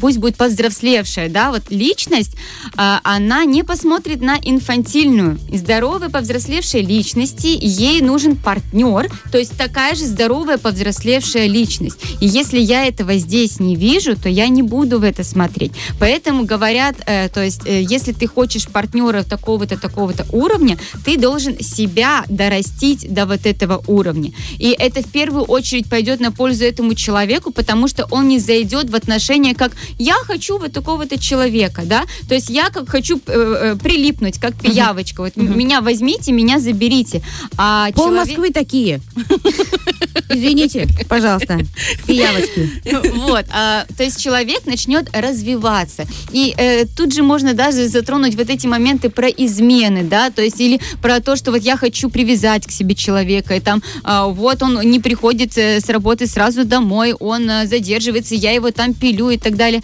пусть 0.00 0.18
будет 0.18 0.36
повзрослевшая, 0.36 1.28
да, 1.28 1.50
вот 1.50 1.64
личность, 1.70 2.32
а, 2.76 3.00
она 3.02 3.44
не 3.44 3.62
посмотрит 3.62 4.20
на 4.20 4.36
инфантильную. 4.42 5.38
Здоровой 5.52 6.08
повзрослевшей 6.08 6.82
личности 6.82 7.56
ей 7.60 8.00
нужен 8.00 8.36
партнер, 8.36 9.10
то 9.30 9.38
есть 9.38 9.56
такая 9.56 9.94
же 9.94 10.04
здоровая 10.04 10.58
повзрослевшая 10.58 11.46
личность. 11.46 11.98
И 12.20 12.26
если 12.26 12.58
я 12.58 12.86
этого 12.86 13.16
здесь 13.16 13.60
не 13.60 13.76
вижу, 13.76 14.16
то 14.16 14.28
я 14.28 14.48
не 14.48 14.62
буду 14.62 14.98
в 14.98 15.02
это 15.02 15.24
смотреть. 15.24 15.72
Поэтому 15.98 16.44
говорят, 16.44 16.96
э, 17.06 17.28
то 17.28 17.42
есть 17.42 17.66
э, 17.66 17.82
если 17.82 18.12
ты 18.12 18.26
хочешь 18.26 18.68
партнера 18.68 19.22
такого-то, 19.22 19.78
такого-то 19.78 20.26
уровня, 20.32 20.78
ты 21.04 21.18
должен 21.18 21.58
себя 21.60 22.24
дорастить 22.28 23.12
до 23.12 23.26
вот 23.26 23.46
этого 23.46 23.82
уровня. 23.86 24.32
И 24.58 24.74
это 24.78 25.02
в 25.02 25.10
первую 25.10 25.44
очередь 25.44 25.88
пойдет 25.88 26.20
на 26.20 26.32
пользу 26.32 26.64
этому 26.64 26.94
человеку, 26.94 27.52
потому 27.52 27.88
что 27.88 28.06
он 28.10 28.28
не 28.28 28.38
зайдет 28.38 28.90
в 28.90 28.94
отношения 28.94 29.54
как 29.54 29.72
я 29.98 30.14
хочу 30.24 30.58
вот 30.58 30.72
такого-то 30.72 31.18
человека, 31.18 31.82
да, 31.84 32.04
то 32.28 32.34
есть 32.34 32.50
я 32.50 32.70
как 32.70 32.88
хочу 32.88 33.20
э, 33.26 33.74
э, 33.74 33.76
прилипнуть, 33.82 34.38
как 34.38 34.54
пиявочка, 34.60 35.22
вот 35.22 35.32
м- 35.36 35.58
меня 35.58 35.80
возьмите, 35.80 36.32
меня 36.32 36.58
заберите. 36.58 37.22
А 37.56 37.90
Пол 37.92 38.06
человек- 38.08 38.26
Москвы 38.28 38.50
такие. 38.50 39.00
Извините, 40.28 40.86
пожалуйста, 41.08 41.60
пиявочки. 42.06 42.70
Вот, 43.14 43.44
а, 43.52 43.86
то 43.96 44.02
есть 44.02 44.20
человек 44.20 44.66
начнет 44.66 45.08
развиваться. 45.12 46.04
И 46.32 46.54
э, 46.56 46.84
тут 46.86 47.14
же 47.14 47.22
можно 47.22 47.54
даже 47.54 47.88
затронуть 47.88 48.34
вот 48.34 48.50
эти 48.50 48.66
моменты 48.66 49.08
про 49.10 49.28
измены, 49.28 50.02
да, 50.02 50.30
то 50.30 50.42
есть 50.42 50.60
или 50.60 50.80
про 51.00 51.20
то, 51.20 51.36
что 51.36 51.52
вот 51.52 51.62
я 51.62 51.76
хочу 51.76 52.10
привязать 52.10 52.66
к 52.66 52.70
себе 52.70 52.94
человека, 52.94 53.54
и 53.54 53.60
там 53.60 53.82
а, 54.02 54.26
вот 54.26 54.62
он 54.62 54.80
не 54.80 55.00
приходит 55.00 55.56
э, 55.58 55.80
с 55.80 55.88
работы 55.88 56.26
сразу 56.26 56.64
домой, 56.64 57.12
он 57.12 57.48
э, 57.48 57.66
задерживается, 57.66 58.34
я 58.34 58.52
его 58.52 58.70
там 58.70 58.94
пилю 58.94 59.30
и 59.30 59.38
так 59.38 59.56
далее. 59.56 59.75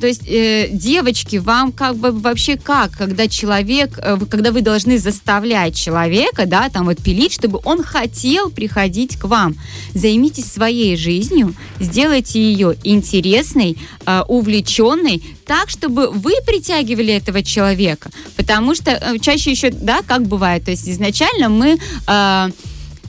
То 0.00 0.06
есть, 0.06 0.22
э, 0.26 0.68
девочки, 0.70 1.36
вам 1.36 1.72
как 1.72 1.96
бы 1.96 2.12
вообще 2.12 2.56
как, 2.56 2.92
когда 2.92 3.28
человек, 3.28 3.98
э, 3.98 4.16
когда 4.30 4.52
вы 4.52 4.60
должны 4.60 4.98
заставлять 4.98 5.74
человека, 5.74 6.46
да, 6.46 6.68
там 6.68 6.86
вот 6.86 7.02
пилить, 7.02 7.32
чтобы 7.32 7.60
он 7.64 7.82
хотел 7.82 8.50
приходить 8.50 9.18
к 9.18 9.24
вам. 9.24 9.56
Займитесь 9.94 10.52
своей 10.52 10.96
жизнью, 10.96 11.54
сделайте 11.80 12.40
ее 12.40 12.76
интересной, 12.84 13.76
э, 14.06 14.22
увлеченной, 14.28 15.22
так, 15.46 15.70
чтобы 15.70 16.10
вы 16.10 16.32
притягивали 16.46 17.12
этого 17.12 17.42
человека. 17.42 18.10
Потому 18.36 18.74
что 18.74 18.90
э, 18.90 19.18
чаще 19.18 19.50
еще, 19.50 19.70
да, 19.70 20.02
как 20.06 20.26
бывает, 20.26 20.64
то 20.64 20.70
есть 20.70 20.88
изначально 20.88 21.48
мы... 21.48 21.78
э, 22.06 22.50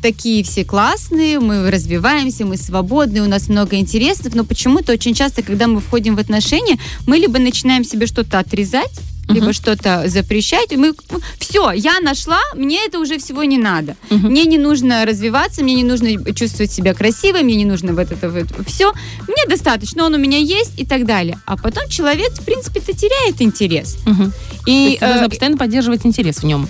такие 0.01 0.43
все 0.43 0.63
классные, 0.63 1.39
мы 1.39 1.69
развиваемся, 1.69 2.45
мы 2.45 2.57
свободные, 2.57 3.23
у 3.23 3.27
нас 3.27 3.49
много 3.49 3.77
интересов, 3.77 4.35
но 4.35 4.43
почему-то 4.43 4.93
очень 4.93 5.13
часто, 5.13 5.43
когда 5.43 5.67
мы 5.67 5.79
входим 5.81 6.15
в 6.15 6.19
отношения, 6.19 6.77
мы 7.05 7.17
либо 7.17 7.39
начинаем 7.39 7.83
себе 7.83 8.07
что-то 8.07 8.39
отрезать, 8.39 8.99
либо 9.29 9.53
что-то 9.53 10.05
запрещать, 10.07 10.75
мы 10.75 10.93
все, 11.37 11.71
я 11.71 11.99
нашла, 11.99 12.39
мне 12.55 12.85
это 12.85 12.99
уже 12.99 13.19
всего 13.19 13.43
не 13.43 13.57
надо. 13.57 13.95
Мне 14.09 14.45
не 14.45 14.57
нужно 14.57 15.05
развиваться, 15.05 15.63
мне 15.63 15.75
не 15.75 15.83
нужно 15.83 16.33
чувствовать 16.33 16.71
себя 16.71 16.93
красивой, 16.93 17.43
мне 17.43 17.55
не 17.55 17.65
нужно 17.65 17.93
вот 17.93 18.11
это 18.11 18.29
вот 18.29 18.47
все. 18.67 18.91
Мне 19.27 19.45
достаточно, 19.47 20.03
он 20.03 20.15
у 20.15 20.17
меня 20.17 20.37
есть 20.37 20.79
и 20.79 20.85
так 20.85 21.05
далее. 21.05 21.39
А 21.45 21.57
потом 21.57 21.87
человек, 21.89 22.31
в 22.31 22.43
принципе-то 22.43 22.93
теряет 22.93 23.41
интерес. 23.41 23.97
То 24.03 24.31
И 24.65 24.71
есть 24.71 24.99
ты 24.99 25.05
должна 25.05 25.25
э, 25.25 25.29
постоянно 25.29 25.57
поддерживать 25.57 26.05
интерес 26.05 26.37
в 26.37 26.43
нем. 26.45 26.67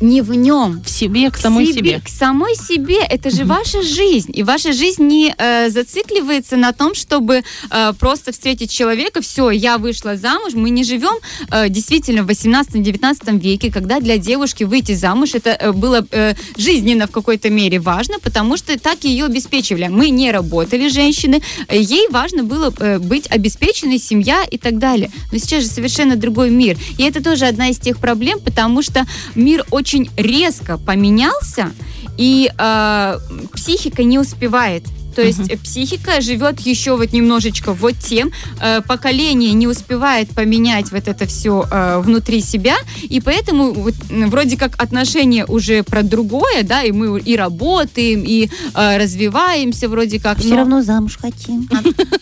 Не 0.00 0.22
в 0.22 0.34
нем. 0.34 0.82
В 0.84 0.90
себе, 0.90 1.30
к 1.30 1.36
самой 1.36 1.66
себе. 1.66 2.00
К 2.00 2.08
самой 2.08 2.54
себе. 2.54 2.98
Это 2.98 3.30
же 3.30 3.44
ваша 3.44 3.82
жизнь. 3.82 4.30
И 4.34 4.42
ваша 4.42 4.72
жизнь 4.72 5.04
не 5.04 5.34
э, 5.36 5.70
зацикливается 5.70 6.56
на 6.56 6.72
том, 6.72 6.94
чтобы 6.94 7.42
э, 7.70 7.92
просто 7.98 8.32
встретить 8.32 8.70
человека, 8.70 9.20
все, 9.20 9.50
я 9.50 9.78
вышла 9.78 10.16
замуж. 10.16 10.54
Мы 10.54 10.70
не 10.70 10.84
живем 10.84 11.14
э, 11.50 11.68
действительно 11.68 12.22
в 12.22 12.28
18-19 12.28 13.40
веке, 13.40 13.72
когда 13.72 14.00
для 14.00 14.18
девушки 14.18 14.64
выйти 14.64 14.92
замуж 14.92 15.34
это 15.34 15.50
э, 15.50 15.72
было 15.72 16.06
э, 16.10 16.34
жизненно 16.56 17.06
в 17.06 17.10
какой-то 17.10 17.50
мере 17.50 17.78
важно, 17.78 18.18
потому 18.20 18.56
что 18.56 18.78
так 18.78 19.04
ее 19.04 19.26
обеспечивали. 19.26 19.88
Мы 19.88 20.10
не 20.10 20.30
работали, 20.30 20.88
женщины, 20.88 21.42
ей 21.70 22.08
важно 22.10 22.42
было 22.42 22.72
э, 22.78 22.98
быть 22.98 23.26
обеспеченной, 23.30 23.98
семья 23.98 24.44
и 24.50 24.58
так 24.58 24.78
далее. 24.78 25.10
Но 25.32 25.38
сейчас 25.38 25.62
же 25.62 25.68
совершенно 25.68 26.16
другой 26.16 26.50
мир. 26.50 26.76
И 26.98 27.02
это 27.02 27.22
тоже 27.22 27.46
одна 27.46 27.68
из 27.68 27.78
тех 27.78 27.98
проблем, 27.98 28.40
потому 28.40 28.82
что 28.82 29.06
мир 29.34 29.64
очень 29.70 29.85
резко 30.16 30.78
поменялся, 30.78 31.72
и 32.18 32.50
э, 32.56 33.18
психика 33.52 34.02
не 34.04 34.18
успевает. 34.18 34.84
То 35.16 35.22
есть 35.22 35.40
uh 35.40 35.56
психика 35.62 36.20
живет 36.20 36.60
еще 36.60 36.96
вот 36.96 37.12
немножечко 37.12 37.72
вот 37.72 37.94
тем, 37.98 38.30
э, 38.60 38.82
поколение 38.82 39.52
не 39.54 39.66
успевает 39.66 40.28
поменять 40.28 40.92
вот 40.92 41.08
это 41.08 41.26
все 41.26 41.66
э, 41.70 42.00
внутри 42.00 42.42
себя, 42.42 42.76
и 43.02 43.20
поэтому 43.20 43.72
вот, 43.72 43.94
вроде 44.10 44.56
как 44.58 44.80
отношения 44.80 45.46
уже 45.46 45.82
про 45.82 46.02
другое, 46.02 46.62
да, 46.62 46.82
и 46.82 46.92
мы 46.92 47.18
и 47.18 47.34
работаем, 47.36 48.22
и 48.26 48.50
э, 48.74 48.98
развиваемся 48.98 49.88
вроде 49.88 50.20
как. 50.20 50.38
Все 50.38 50.50
но- 50.50 50.56
равно 50.56 50.82
замуж 50.82 51.16
хотим. 51.20 51.66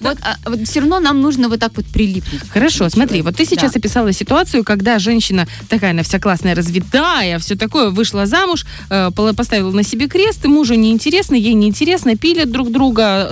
вот, 0.00 0.18
а, 0.22 0.36
вот 0.48 0.60
все 0.68 0.80
равно 0.80 1.00
нам 1.00 1.20
нужно 1.20 1.48
вот 1.48 1.58
так 1.58 1.72
вот 1.76 1.86
прилипнуть. 1.86 2.42
Хорошо, 2.48 2.88
смотри, 2.88 3.22
вот 3.22 3.36
ты 3.36 3.44
сейчас 3.44 3.72
Да. 3.72 3.78
описала 3.80 4.12
ситуацию, 4.12 4.62
когда 4.62 5.00
женщина 5.00 5.48
такая, 5.68 5.90
она 5.90 6.04
вся 6.04 6.20
классная, 6.20 6.54
развитая, 6.54 7.38
все 7.40 7.56
такое, 7.56 7.90
вышла 7.90 8.26
замуж, 8.26 8.64
э, 8.90 9.10
поставила 9.36 9.72
на 9.72 9.82
себе 9.82 10.06
крест, 10.06 10.44
и 10.44 10.48
мужу 10.48 10.74
неинтересно, 10.74 11.34
ей 11.34 11.54
неинтересно, 11.54 12.16
пилят 12.16 12.52
друг 12.52 12.70
друга, 12.70 12.83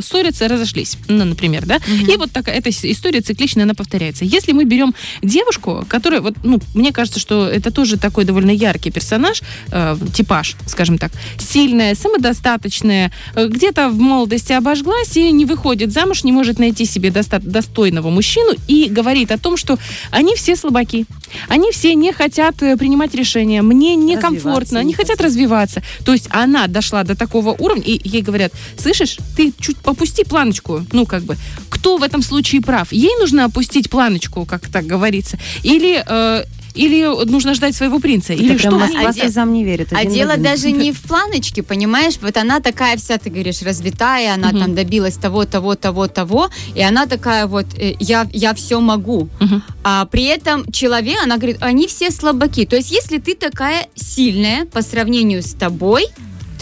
ссорятся, 0.02 0.48
разошлись, 0.48 0.96
ну, 1.08 1.24
например, 1.24 1.66
да? 1.66 1.78
И 1.86 2.16
вот 2.16 2.32
такая 2.32 2.56
эта 2.56 2.70
история 2.70 3.20
циклично, 3.20 3.62
она 3.62 3.74
повторяется. 3.74 4.24
Если 4.24 4.52
мы 4.52 4.64
берем 4.64 4.94
девушку, 5.22 5.84
которая, 5.88 6.20
вот, 6.20 6.34
ну, 6.42 6.60
мне 6.74 6.92
кажется, 6.92 7.20
что 7.20 7.48
это 7.48 7.70
тоже 7.70 7.98
такой 7.98 8.24
довольно 8.24 8.50
яркий 8.50 8.90
персонаж, 8.90 9.42
э, 9.70 9.96
типаж, 10.14 10.56
скажем 10.66 10.98
так, 10.98 11.12
сильная, 11.38 11.94
самодостаточная, 11.94 13.12
э, 13.34 13.46
где-то 13.46 13.88
в 13.88 13.98
молодости 13.98 14.52
обожглась 14.52 15.16
и 15.16 15.30
не 15.32 15.44
выходит 15.44 15.92
замуж, 15.92 16.24
не 16.24 16.32
может 16.32 16.58
найти 16.58 16.84
себе 16.84 17.10
доста- 17.10 17.40
достойного 17.40 18.10
мужчину 18.10 18.52
и 18.68 18.88
говорит 18.88 19.30
о 19.30 19.38
том, 19.38 19.56
что 19.56 19.78
они 20.10 20.34
все 20.34 20.56
слабаки. 20.56 21.06
Они 21.48 21.70
все 21.72 21.94
не 21.94 22.12
хотят 22.12 22.62
э, 22.62 22.76
принимать 22.76 23.14
решения. 23.14 23.62
Мне 23.62 23.96
некомфортно, 23.96 24.82
не 24.82 24.92
хотят 24.92 25.12
хотят. 25.12 25.26
развиваться. 25.26 25.82
То 26.04 26.12
есть 26.12 26.28
она 26.30 26.66
дошла 26.66 27.04
до 27.04 27.14
такого 27.14 27.50
уровня, 27.50 27.84
и 27.84 28.00
ей 28.08 28.22
говорят, 28.22 28.52
слышишь, 28.78 29.18
ты 29.36 29.41
чуть 29.58 29.78
попусти 29.78 30.24
планочку. 30.24 30.84
Ну, 30.92 31.06
как 31.06 31.22
бы, 31.22 31.36
кто 31.68 31.96
в 31.96 32.02
этом 32.02 32.22
случае 32.22 32.60
прав? 32.60 32.92
Ей 32.92 33.12
нужно 33.18 33.44
опустить 33.44 33.90
планочку, 33.90 34.44
как 34.44 34.68
так 34.68 34.86
говорится? 34.86 35.38
Или... 35.62 36.02
э, 36.06 36.44
или 36.74 37.04
нужно 37.26 37.52
ждать 37.52 37.76
своего 37.76 37.98
принца? 38.00 38.32
Или 38.32 38.56
что? 38.56 38.70
Москва 38.70 39.08
А 39.08 39.12
слезам 39.12 39.52
не 39.52 39.62
верит. 39.62 39.88
А 39.92 40.06
дело 40.06 40.32
один. 40.32 40.42
даже 40.42 40.70
не 40.70 40.90
в 40.92 41.02
планочке, 41.02 41.62
понимаешь? 41.62 42.14
Вот 42.22 42.34
она 42.38 42.60
такая 42.60 42.96
вся, 42.96 43.18
ты 43.18 43.28
говоришь, 43.28 43.60
развитая, 43.60 44.32
она 44.32 44.48
Мгм. 44.48 44.58
там 44.58 44.74
добилась 44.74 45.16
того, 45.16 45.44
того, 45.44 45.74
того, 45.74 46.08
того, 46.08 46.48
и 46.74 46.80
она 46.80 47.04
такая 47.04 47.46
вот, 47.46 47.66
э, 47.76 47.94
я, 48.00 48.26
я 48.32 48.54
все 48.54 48.80
могу. 48.80 49.28
Мгм. 49.38 49.62
А 49.84 50.06
при 50.06 50.24
этом 50.24 50.64
человек, 50.72 51.18
она 51.22 51.36
говорит, 51.36 51.58
они 51.60 51.86
все 51.86 52.10
слабаки. 52.10 52.64
То 52.64 52.76
есть 52.76 52.90
если 52.90 53.18
ты 53.18 53.34
такая 53.34 53.86
сильная 53.94 54.64
по 54.64 54.80
сравнению 54.80 55.42
с 55.42 55.52
тобой, 55.52 56.06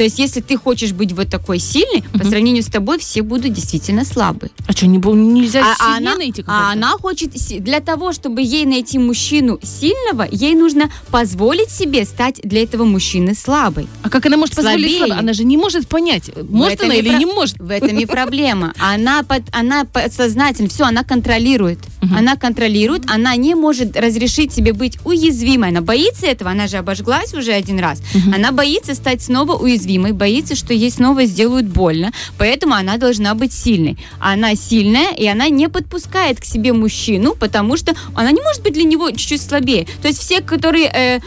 то 0.01 0.05
есть 0.05 0.19
если 0.19 0.41
ты 0.41 0.57
хочешь 0.57 0.93
быть 0.93 1.13
вот 1.13 1.29
такой 1.29 1.59
сильной, 1.59 2.01
по 2.13 2.21
Мгм. 2.21 2.31
сравнению 2.31 2.63
с 2.63 2.69
тобой 2.69 2.99
все 2.99 3.21
будут 3.21 3.53
действительно 3.53 4.07
слабые. 4.07 4.51
А 4.67 4.73
что, 4.73 4.87
не, 4.87 4.97
нельзя 4.97 5.61
А, 5.61 5.75
сильнее 5.77 5.97
она, 5.99 6.17
найти 6.17 6.45
а 6.47 6.73
она 6.73 6.93
хочет, 6.93 7.33
для 7.63 7.81
того, 7.81 8.15
чтобы 8.15 8.41
ей 8.41 8.65
найти 8.65 8.99
мужчину 8.99 9.59
сильного, 9.63 10.27
ей 10.31 10.55
нужно 10.55 10.91
позволить 11.11 11.69
себе 11.71 12.07
стать 12.07 12.41
для 12.43 12.63
этого 12.63 12.85
мужчины 12.85 13.35
слабой. 13.35 13.89
А 14.03 14.09
как 14.09 14.25
она 14.25 14.39
может 14.39 14.55
позволить 14.57 14.81
Слабее. 14.87 14.99
слабо? 15.07 15.21
Она 15.21 15.35
же 15.35 15.45
не 15.45 15.59
может 15.59 15.87
понять, 15.87 16.31
может 16.49 16.83
она 16.83 16.95
или 16.95 17.11
про- 17.11 17.19
не 17.19 17.27
может. 17.27 17.59
В 17.59 17.69
этом 17.71 17.99
и 17.99 18.07
проблема. 18.07 18.73
Она, 18.79 19.23
под, 19.23 19.43
она 19.53 19.85
подсознательно, 19.85 20.71
все, 20.71 20.85
она 20.85 21.05
контролирует. 21.05 21.79
Мгм. 22.01 22.17
Она 22.17 22.37
контролирует, 22.37 23.03
она 23.11 23.37
не 23.37 23.55
может 23.55 23.95
разрешить 23.99 24.51
себе 24.55 24.73
быть 24.73 24.97
уязвимой. 25.05 25.69
Она 25.69 25.83
боится 25.83 26.25
этого, 26.25 26.51
она 26.53 26.69
же 26.69 26.79
обожглась 26.79 27.35
уже 27.35 27.53
один 27.53 27.79
раз. 27.79 28.01
Мгм. 28.15 28.33
Она 28.37 28.53
боится 28.53 28.95
стать 28.95 29.21
снова 29.21 29.57
уязвимой, 29.57 29.90
боится, 29.99 30.55
что 30.55 30.73
ей 30.75 30.91
снова 30.91 31.25
сделают 31.25 31.67
больно. 31.67 32.13
Поэтому 32.39 32.75
она 32.75 32.97
должна 32.97 33.35
быть 33.35 33.53
сильной. 33.53 33.99
Она 34.19 34.55
сильная, 34.55 35.13
и 35.13 35.27
она 35.27 35.49
не 35.49 35.69
подпускает 35.69 36.41
к 36.41 36.45
себе 36.45 36.73
мужчину, 36.73 37.35
потому 37.35 37.77
что 37.77 37.95
она 38.15 38.31
не 38.31 38.41
может 38.41 38.63
быть 38.63 38.75
для 38.75 38.85
него 38.85 39.11
чуть-чуть 39.11 39.43
слабее. 39.43 39.87
То 40.03 40.09
есть 40.09 40.21
все, 40.21 40.41
которые... 40.41 40.87
э, 40.87 41.21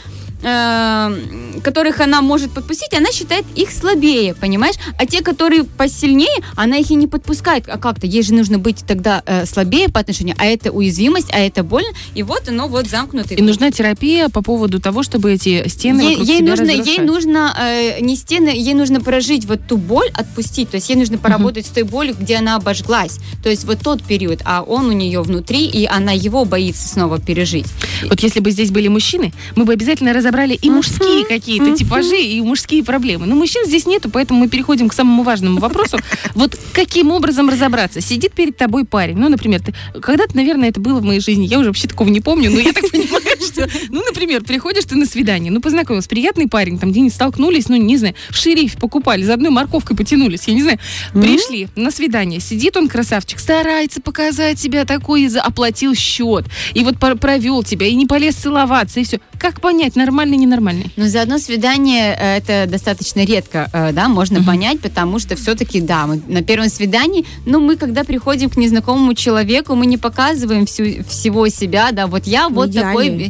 э, 0.43 1.59
которых 1.63 2.01
она 2.01 2.21
может 2.21 2.51
подпустить, 2.51 2.93
она 2.93 3.11
считает 3.11 3.45
их 3.55 3.71
слабее, 3.71 4.35
понимаешь? 4.35 4.75
А 4.97 5.05
те, 5.05 5.21
которые 5.21 5.63
посильнее, 5.63 6.43
она 6.55 6.77
их 6.77 6.91
и 6.91 6.95
не 6.95 7.07
подпускает. 7.07 7.65
А 7.67 7.77
как-то? 7.77 8.05
Ей 8.05 8.23
же 8.23 8.33
нужно 8.33 8.59
быть 8.59 8.83
тогда 8.85 9.23
э, 9.25 9.45
слабее 9.45 9.89
по 9.89 9.99
отношению, 9.99 10.35
а 10.37 10.45
это 10.45 10.71
уязвимость, 10.71 11.29
а 11.31 11.39
это 11.39 11.63
больно, 11.63 11.89
и 12.15 12.23
вот 12.23 12.47
оно 12.49 12.67
вот 12.67 12.87
замкнутый. 12.87 13.37
И 13.37 13.41
нужна 13.41 13.71
терапия 13.71 14.29
по 14.29 14.41
поводу 14.41 14.79
того, 14.79 15.03
чтобы 15.03 15.31
эти 15.31 15.67
стены 15.67 16.01
Ей, 16.01 16.17
ей 16.17 16.41
нужно, 16.41 16.69
ей 16.69 16.79
разрушать. 16.79 17.05
нужно 17.05 17.55
э, 17.59 18.01
не 18.01 18.15
стены, 18.15 18.49
ей 18.49 18.73
нужно 18.73 19.01
прожить 19.01 19.45
вот 19.45 19.61
ту 19.67 19.77
боль, 19.77 20.09
отпустить. 20.13 20.69
То 20.69 20.75
есть 20.75 20.89
ей 20.89 20.95
нужно 20.95 21.17
поработать 21.17 21.65
с 21.65 21.69
той 21.69 21.83
болью, 21.83 22.15
где 22.19 22.37
она 22.37 22.55
обожглась. 22.55 23.19
То 23.41 23.49
есть 23.49 23.65
вот 23.65 23.79
тот 23.79 24.03
период, 24.03 24.41
а 24.45 24.61
он 24.61 24.87
у 24.87 24.91
нее 24.91 25.21
внутри, 25.21 25.65
и 25.65 25.85
она 25.85 26.11
его 26.11 26.45
боится 26.45 26.87
снова 26.87 27.19
пережить. 27.19 27.67
Вот 28.09 28.19
если 28.21 28.39
бы 28.39 28.51
здесь 28.51 28.71
были 28.71 28.87
мужчины, 28.87 29.33
мы 29.55 29.65
бы 29.65 29.73
обязательно 29.73 30.13
разобрали 30.33 30.55
и 30.55 30.69
мужские 30.69 31.25
какие-то 31.25 31.75
типажи, 31.75 32.17
и 32.17 32.41
мужские 32.41 32.83
проблемы. 32.83 33.25
Но 33.25 33.35
мужчин 33.35 33.65
здесь 33.65 33.85
нету, 33.85 34.09
поэтому 34.09 34.39
мы 34.39 34.49
переходим 34.49 34.89
к 34.89 34.93
самому 34.93 35.23
важному 35.23 35.59
вопросу. 35.59 35.97
Вот 36.35 36.57
каким 36.73 37.11
образом 37.11 37.49
разобраться? 37.49 38.01
Сидит 38.01 38.33
перед 38.33 38.57
тобой 38.57 38.85
парень, 38.85 39.17
ну, 39.17 39.29
например, 39.29 39.61
ты, 39.61 39.73
когда-то, 40.01 40.35
наверное, 40.35 40.69
это 40.69 40.79
было 40.79 40.99
в 40.99 41.03
моей 41.03 41.19
жизни, 41.19 41.45
я 41.45 41.59
уже 41.59 41.69
вообще 41.69 41.87
такого 41.87 42.09
не 42.09 42.21
помню, 42.21 42.49
но 42.49 42.59
я 42.59 42.73
так 42.73 42.89
понимаю, 42.89 43.22
что, 43.41 43.67
ну, 43.89 44.03
например, 44.05 44.43
приходишь 44.43 44.85
ты 44.85 44.95
на 44.95 45.05
свидание, 45.05 45.51
ну, 45.51 45.61
познакомился, 45.61 46.09
приятный 46.09 46.47
парень, 46.47 46.79
там 46.79 46.91
где-нибудь 46.91 47.13
столкнулись, 47.13 47.69
ну, 47.69 47.75
не 47.75 47.97
знаю, 47.97 48.15
в 48.29 48.35
шерифе 48.35 48.77
покупали, 48.77 49.23
за 49.23 49.33
одной 49.33 49.51
морковкой 49.51 49.95
потянулись, 49.95 50.43
я 50.47 50.53
не 50.53 50.61
знаю, 50.61 50.79
пришли 51.13 51.67
на 51.75 51.91
свидание, 51.91 52.39
сидит 52.39 52.77
он, 52.77 52.87
красавчик, 52.87 53.39
старается 53.39 54.01
показать 54.01 54.59
себя 54.59 54.85
такой, 54.85 55.27
оплатил 55.37 55.95
счет, 55.95 56.45
и 56.73 56.83
вот 56.83 56.97
провел 56.99 57.63
тебя, 57.63 57.87
и 57.87 57.95
не 57.95 58.05
полез 58.05 58.35
целоваться, 58.35 58.99
и 58.99 59.03
все. 59.03 59.19
Как 59.39 59.59
понять, 59.61 59.95
нормальный, 59.95 60.37
ненормальный? 60.37 60.91
Но 60.95 61.07
за 61.07 61.21
одно 61.21 61.37
свидание 61.37 62.15
э, 62.17 62.37
это 62.37 62.65
достаточно 62.69 63.25
редко, 63.25 63.69
э, 63.73 63.91
да, 63.91 64.07
можно 64.07 64.43
понять, 64.43 64.79
потому 64.79 65.19
что 65.19 65.35
все-таки, 65.35 65.81
да, 65.81 66.07
мы 66.07 66.21
на 66.27 66.41
первом 66.41 66.69
свидании, 66.69 67.25
ну, 67.45 67.59
мы, 67.59 67.75
когда 67.75 68.03
приходим 68.03 68.49
к 68.49 68.57
незнакомому 68.57 69.13
человеку, 69.13 69.75
мы 69.75 69.85
не 69.85 69.97
показываем 69.97 70.65
всю, 70.65 71.03
всего 71.03 71.47
себя, 71.49 71.91
да, 71.91 72.07
вот 72.07 72.25
я 72.25 72.49
вот 72.49 72.69
Идеальный. 72.69 72.91
такой, 72.91 73.22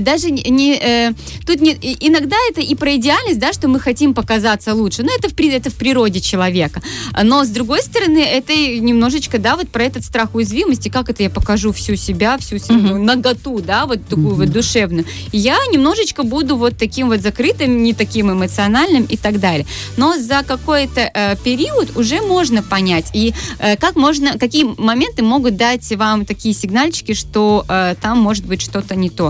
даже 0.00 0.30
не, 0.30 0.76
э, 0.76 1.12
тут 1.46 1.60
не, 1.60 1.72
иногда 2.00 2.36
это 2.50 2.60
и 2.60 2.74
про 2.74 2.96
идеальность, 2.96 3.38
да, 3.38 3.52
что 3.52 3.68
мы 3.68 3.80
хотим 3.80 4.14
показаться 4.14 4.74
лучше, 4.74 5.02
но 5.02 5.10
это 5.16 5.28
в, 5.28 5.40
это 5.40 5.70
в 5.70 5.74
природе 5.74 6.20
человека, 6.20 6.82
но 7.22 7.44
с 7.44 7.48
другой 7.48 7.82
стороны, 7.82 8.18
это 8.18 8.52
немножечко, 8.52 9.38
да, 9.38 9.56
вот 9.56 9.68
про 9.68 9.84
этот 9.84 10.04
страх 10.04 10.34
уязвимости, 10.34 10.88
как 10.88 11.10
это 11.10 11.22
я 11.22 11.30
покажу 11.30 11.72
всю 11.72 11.96
себя, 11.96 12.38
всю 12.38 12.58
свою 12.58 12.98
наготу, 12.98 13.60
да, 13.60 13.86
вот 13.86 14.06
такую 14.06 14.34
вот 14.34 14.50
душевную, 14.50 15.04
я 15.32 15.56
немножечко 15.72 16.22
буду 16.22 16.56
вот 16.56 16.76
таким 16.76 17.08
вот 17.08 17.20
закрытым, 17.20 17.82
не 17.82 17.92
таким 17.92 18.32
эмоциональным 18.32 19.04
и 19.04 19.16
так 19.16 19.40
далее. 19.40 19.66
Но 19.96 20.16
за 20.18 20.42
какой-то 20.46 21.10
э, 21.12 21.36
период 21.44 21.96
уже 21.96 22.20
можно 22.22 22.62
понять. 22.62 23.06
И 23.12 23.34
э, 23.58 23.76
как 23.76 23.96
можно, 23.96 24.38
какие 24.38 24.64
моменты 24.64 25.22
могут 25.22 25.56
дать 25.56 25.90
вам 25.96 26.24
такие 26.24 26.54
сигнальчики, 26.54 27.14
что 27.14 27.64
э, 27.68 27.94
там 28.00 28.18
может 28.18 28.46
быть 28.46 28.62
что-то 28.62 28.94
не 28.94 29.10
то. 29.10 29.29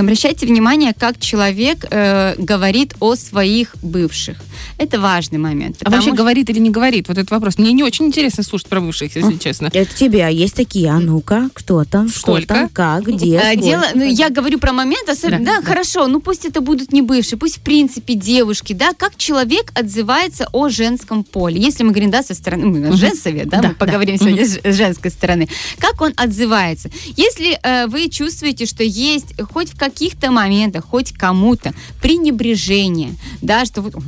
Обращайте 0.00 0.46
внимание, 0.46 0.92
как 0.98 1.18
человек 1.18 1.86
э, 1.90 2.34
говорит 2.38 2.94
о 3.00 3.14
своих 3.16 3.74
бывших. 3.82 4.36
Это 4.78 5.00
важный 5.00 5.38
момент. 5.38 5.76
А 5.84 5.90
вообще 5.90 6.08
что- 6.10 6.16
говорит 6.16 6.48
или 6.50 6.58
не 6.58 6.70
говорит? 6.70 7.08
Вот 7.08 7.18
этот 7.18 7.30
вопрос. 7.30 7.58
Мне 7.58 7.72
не 7.72 7.82
очень 7.82 8.06
интересно 8.06 8.42
слушать 8.42 8.68
про 8.68 8.80
бывших, 8.80 9.14
если 9.14 9.36
честно. 9.36 9.70
Это 9.72 9.94
тебе, 9.94 10.24
а 10.24 10.28
есть 10.28 10.54
такие, 10.54 10.90
а 10.90 10.98
ну-ка, 10.98 11.48
кто 11.54 11.84
там, 11.84 12.08
что 12.08 12.20
Сколько? 12.20 12.46
там, 12.54 12.68
как, 12.68 13.04
где, 13.06 13.38
А, 13.38 13.42
сколько? 13.52 13.60
Дело, 13.62 13.84
ну, 13.94 14.04
я 14.04 14.30
говорю 14.30 14.58
про 14.58 14.72
момент, 14.72 15.08
особенно, 15.08 15.44
Да, 15.44 15.60
да, 15.60 15.62
хорошо, 15.66 16.06
ну 16.06 16.20
пусть 16.20 16.44
это 16.44 16.60
будут 16.60 16.92
не 16.92 17.02
бывшие, 17.02 17.38
пусть 17.38 17.56
в 17.58 17.60
принципе 17.60 18.14
девушки, 18.14 18.72
да, 18.72 18.92
как 18.96 19.16
человек 19.16 19.72
отзывается 19.74 20.48
о 20.52 20.68
женском 20.68 21.24
поле. 21.24 21.60
Если 21.60 21.82
мы 21.82 21.90
говорим, 21.90 22.10
да, 22.10 22.22
со 22.22 22.34
стороны, 22.34 22.66
ну, 22.66 22.96
женсовет, 22.96 23.48
да, 23.48 23.60
Да, 23.60 23.68
мы 23.68 23.74
поговорим 23.74 24.16
да. 24.16 24.24
сегодня 24.24 24.46
с 24.46 24.58
с 24.58 24.74
женской 24.76 25.10
стороны, 25.10 25.48
как 25.78 26.00
он 26.00 26.12
отзывается. 26.16 26.90
Если 27.16 27.58
э, 27.62 27.86
вы 27.86 28.08
чувствуете, 28.08 28.66
что 28.66 28.82
есть 28.84 29.34
хоть 29.52 29.70
в 29.70 29.78
каких-то 29.90 30.30
моментах 30.30 30.84
хоть 30.84 31.12
кому-то 31.12 31.72
пренебрежение, 32.00 33.14
да, 33.42 33.64
что 33.64 33.82
вы, 33.82 33.90
вот, 33.90 34.04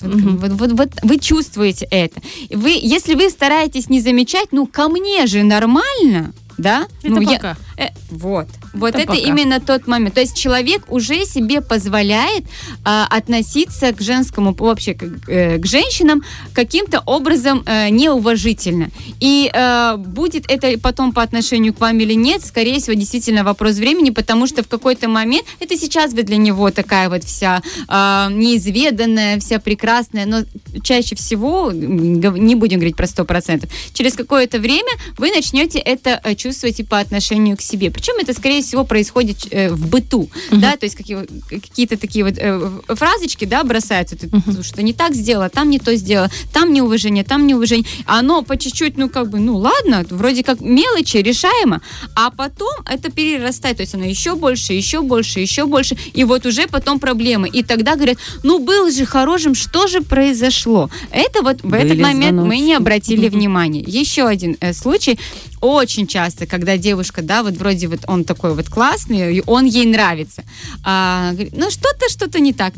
вот, 0.00 0.52
вот, 0.52 0.72
вот 0.72 0.90
вы 1.02 1.18
чувствуете 1.18 1.86
это. 1.90 2.20
Вы, 2.50 2.78
если 2.80 3.14
вы 3.14 3.30
стараетесь 3.30 3.88
не 3.88 4.00
замечать, 4.00 4.48
ну, 4.52 4.66
ко 4.66 4.88
мне 4.88 5.26
же 5.26 5.42
нормально, 5.42 6.32
да? 6.60 6.86
Это 7.02 7.14
ну, 7.14 7.20
я- 7.20 7.36
пока. 7.36 7.56
э, 7.76 7.88
вот. 8.10 8.48
Вот 8.72 8.90
Это 8.90 9.02
это, 9.02 9.12
пока. 9.12 9.20
именно 9.20 9.60
тот 9.60 9.86
момент. 9.86 10.14
То 10.14 10.20
есть 10.20 10.36
человек 10.36 10.84
уже 10.88 11.24
себе 11.24 11.60
позволяет 11.60 12.44
а, 12.84 13.06
относиться 13.10 13.92
к 13.92 14.00
женскому, 14.00 14.54
вообще 14.54 14.94
к, 14.94 15.02
э, 15.28 15.58
к 15.58 15.66
женщинам 15.66 16.22
каким-то 16.52 17.00
образом 17.00 17.62
э, 17.66 17.88
неуважительно. 17.90 18.90
И 19.20 19.50
э, 19.52 19.96
будет 19.96 20.50
это 20.50 20.78
потом 20.78 21.12
по 21.12 21.22
отношению 21.22 21.74
к 21.74 21.80
вам 21.80 21.98
или 21.98 22.14
нет, 22.14 22.44
скорее 22.44 22.78
всего, 22.78 22.94
действительно 22.94 23.44
вопрос 23.44 23.76
времени, 23.76 24.10
потому 24.10 24.46
что 24.46 24.62
в 24.62 24.68
какой-то 24.68 25.08
момент, 25.08 25.46
это 25.58 25.76
сейчас 25.76 26.12
вы 26.12 26.22
для 26.22 26.36
него 26.36 26.70
такая 26.70 27.08
вот 27.08 27.24
вся 27.24 27.62
а, 27.88 28.28
неизведанная, 28.30 29.38
вся 29.40 29.58
прекрасная, 29.58 30.26
но 30.26 30.42
чаще 30.82 31.16
всего, 31.16 31.72
не 31.72 32.54
будем 32.54 32.78
говорить 32.78 32.96
про 32.96 33.06
100%, 33.06 33.68
через 33.92 34.14
какое-то 34.14 34.58
время 34.58 34.92
вы 35.18 35.30
начнете 35.30 35.78
это 35.78 36.20
э, 36.22 36.34
чувствовать 36.34 36.49
и 36.50 36.82
по 36.82 36.98
отношению 36.98 37.56
к 37.56 37.60
себе. 37.62 37.90
Причем 37.90 38.14
это, 38.18 38.32
скорее 38.32 38.62
всего, 38.62 38.84
происходит 38.84 39.46
э, 39.50 39.70
в 39.70 39.88
быту, 39.88 40.30
да, 40.50 40.76
то 40.76 40.84
есть 40.84 40.96
какие, 40.96 41.26
какие-то 41.48 41.96
такие 41.96 42.24
вот 42.24 42.34
э, 42.36 42.70
фразочки, 42.88 43.44
да, 43.44 43.64
бросаются, 43.64 44.16
ты 44.16 44.28
что 44.62 44.82
не 44.82 44.92
так 44.92 45.14
сделала, 45.14 45.48
там 45.48 45.70
не 45.70 45.78
то 45.78 45.94
сделала, 45.96 46.30
там 46.52 46.72
неуважение, 46.72 47.24
там 47.24 47.46
неуважение. 47.46 47.86
А 48.06 48.18
Оно 48.20 48.42
по 48.42 48.56
чуть-чуть, 48.56 48.96
ну, 48.96 49.08
как 49.08 49.30
бы, 49.30 49.38
ну, 49.38 49.56
ладно, 49.56 50.04
вроде 50.10 50.42
как 50.42 50.60
мелочи, 50.60 51.18
решаемо, 51.18 51.80
а 52.14 52.30
потом 52.30 52.74
это 52.86 53.10
перерастает, 53.10 53.78
то 53.78 53.82
есть 53.82 53.94
оно 53.94 54.04
еще 54.04 54.34
больше, 54.34 54.72
еще 54.72 55.02
больше, 55.02 55.40
еще 55.40 55.66
больше, 55.66 55.96
и 56.12 56.24
вот 56.24 56.46
уже 56.46 56.66
потом 56.66 57.00
проблемы. 57.00 57.48
И 57.48 57.62
тогда 57.62 57.96
говорят, 57.96 58.18
ну, 58.42 58.58
был 58.58 58.90
же 58.90 59.06
хорошим, 59.06 59.54
что 59.54 59.86
же 59.86 60.00
произошло? 60.00 60.90
Это 61.10 61.42
вот 61.42 61.62
в 61.62 61.72
этот 61.72 61.90
Были 61.90 62.02
момент 62.02 62.32
мы 62.32 62.42
звоночки. 62.42 62.62
не 62.62 62.74
обратили 62.74 63.28
внимания. 63.28 63.84
Еще 63.86 64.26
один 64.26 64.56
э, 64.60 64.72
случай. 64.72 65.18
Очень 65.60 66.06
часто, 66.06 66.39
когда 66.46 66.76
девушка, 66.76 67.22
да, 67.22 67.42
вот 67.42 67.54
вроде 67.54 67.88
вот 67.88 68.00
он 68.06 68.24
такой 68.24 68.54
вот 68.54 68.68
классный, 68.68 69.36
и 69.36 69.42
он 69.46 69.64
ей 69.64 69.86
нравится, 69.86 70.44
а, 70.84 71.32
ну 71.52 71.70
что-то, 71.70 72.08
что-то 72.08 72.40
не 72.40 72.52
так. 72.52 72.74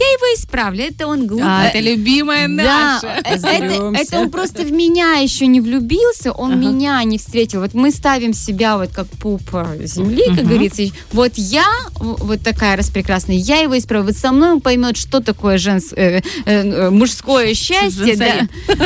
Я 0.00 0.06
его 0.06 0.34
исправлю, 0.36 0.84
это 0.84 1.06
он 1.06 1.26
глупый. 1.26 1.46
А, 1.48 1.66
это 1.68 1.80
любимая 1.80 2.46
Да, 2.48 3.00
наша. 3.02 3.20
э, 3.24 3.34
это, 3.34 3.92
это 3.94 4.20
он 4.20 4.30
просто 4.30 4.62
в 4.62 4.70
меня 4.72 5.14
еще 5.14 5.46
не 5.46 5.60
влюбился, 5.60 6.30
он 6.32 6.52
Ага. 6.52 6.60
меня 6.60 7.02
не 7.04 7.18
встретил. 7.18 7.60
Вот 7.60 7.74
мы 7.74 7.90
ставим 7.90 8.32
себя 8.32 8.76
вот 8.76 8.90
как 8.92 9.06
пуп 9.08 9.42
э, 9.52 9.86
земли, 9.86 10.22
как 10.28 10.44
Мгм. 10.44 10.48
говорится. 10.48 10.82
Вот 11.12 11.32
я, 11.36 11.66
вот 11.98 12.42
такая 12.42 12.76
распрекрасная, 12.76 13.36
я 13.36 13.60
его 13.60 13.76
исправлю. 13.76 14.06
Вот 14.12 14.16
со 14.16 14.30
мной 14.32 14.52
он 14.52 14.60
поймет, 14.60 14.96
что 14.96 15.20
такое 15.20 15.56
женс- 15.58 15.92
э, 15.96 16.20
э, 16.20 16.22
э, 16.46 16.90
мужское 16.90 17.54
счастье, 17.54 18.16
да, 18.16 18.48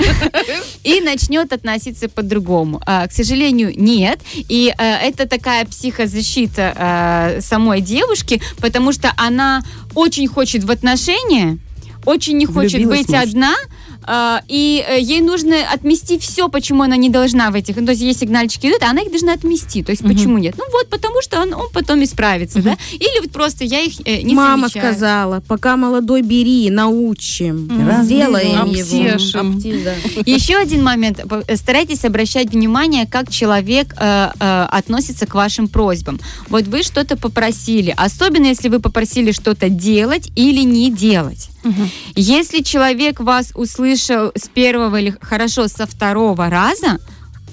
и 0.85 1.01
начнет 1.01 1.53
относиться 1.53 2.09
по-другому. 2.09 2.81
А, 2.87 3.07
к 3.07 3.13
сожалению, 3.13 3.73
нет. 3.77 4.21
И 4.49 4.73
э, 4.77 4.83
это 5.09 5.29
такая 5.29 5.65
психозащита 5.67 6.75
э, 7.37 7.41
самой 7.41 7.81
девушки, 7.81 8.41
потому 8.61 8.93
что 8.93 9.13
она 9.17 9.63
очень 9.95 10.29
хочет 10.29 10.65
в 10.65 10.71
отношения, 10.71 11.59
очень 12.05 12.37
не 12.37 12.47
хочет 12.47 12.73
Влюбилась, 12.81 13.01
быть 13.01 13.09
может. 13.09 13.29
одна. 13.29 13.55
А, 14.07 14.43
И 14.49 14.85
э, 14.87 15.01
ей 15.01 15.21
нужно 15.21 15.57
отмести 15.73 16.19
все, 16.19 16.49
почему 16.49 16.83
она 16.83 16.97
не 16.97 17.09
должна 17.11 17.51
в 17.51 17.55
этих. 17.55 17.77
Ну, 17.77 17.85
то 17.87 17.93
есть, 17.93 18.03
ей 18.03 18.15
сигнальчики 18.15 18.67
идут, 18.67 18.83
а 18.83 18.91
она 18.91 19.03
их 19.03 19.11
должна 19.11 19.33
отмести. 19.33 19.83
То 19.83 19.91
есть, 19.93 20.03
Мгм. 20.03 20.13
почему 20.15 20.39
нет? 20.39 20.55
Ну, 20.59 20.65
вот, 20.73 20.89
потому 20.89 21.23
что 21.23 21.41
он, 21.41 21.53
он 21.55 21.69
потом 21.73 22.03
исправится, 22.05 22.61
да? 22.63 22.77
Или 22.93 23.21
вот 23.21 23.31
просто 23.33 23.65
я 23.65 23.81
их 23.81 23.95
э, 24.05 24.23
не 24.23 24.35
Мама 24.35 24.69
замечаю. 24.69 24.93
сказала, 24.95 25.41
пока 25.47 25.77
молодой 25.77 26.23
бери, 26.23 26.71
научим, 26.71 27.67
Мгм. 27.67 28.03
сделаем 28.05 28.61
Обтешим. 28.63 29.59
его. 29.59 29.59
Обте- 29.59 29.85
да. 29.85 29.93
Еще 30.27 30.57
один 30.57 30.83
момент. 30.83 31.21
Э, 31.49 31.57
Старайтесь 31.57 32.05
обращать 32.05 32.51
внимание, 32.51 33.07
как 33.07 33.31
человек 33.31 33.95
э, 33.99 34.31
э, 34.39 34.67
относится 34.71 35.27
к 35.27 35.35
вашим 35.35 35.69
просьбам. 35.69 36.21
Вот 36.49 36.65
вы 36.67 36.83
что-то 36.83 37.17
попросили, 37.17 37.95
особенно 37.97 38.47
если 38.47 38.69
вы 38.69 38.81
попросили 38.81 39.33
что-то 39.33 39.69
делать 39.69 40.31
или 40.37 40.61
не 40.63 40.91
делать. 40.91 41.49
Если 42.17 42.63
человек 42.63 43.21
вас 43.21 43.53
услышал 43.55 44.33
с 44.35 44.49
первого 44.49 45.01
или 45.01 45.17
хорошо 45.21 45.69
со 45.69 45.87
второго 45.87 46.49
раза, 46.51 46.99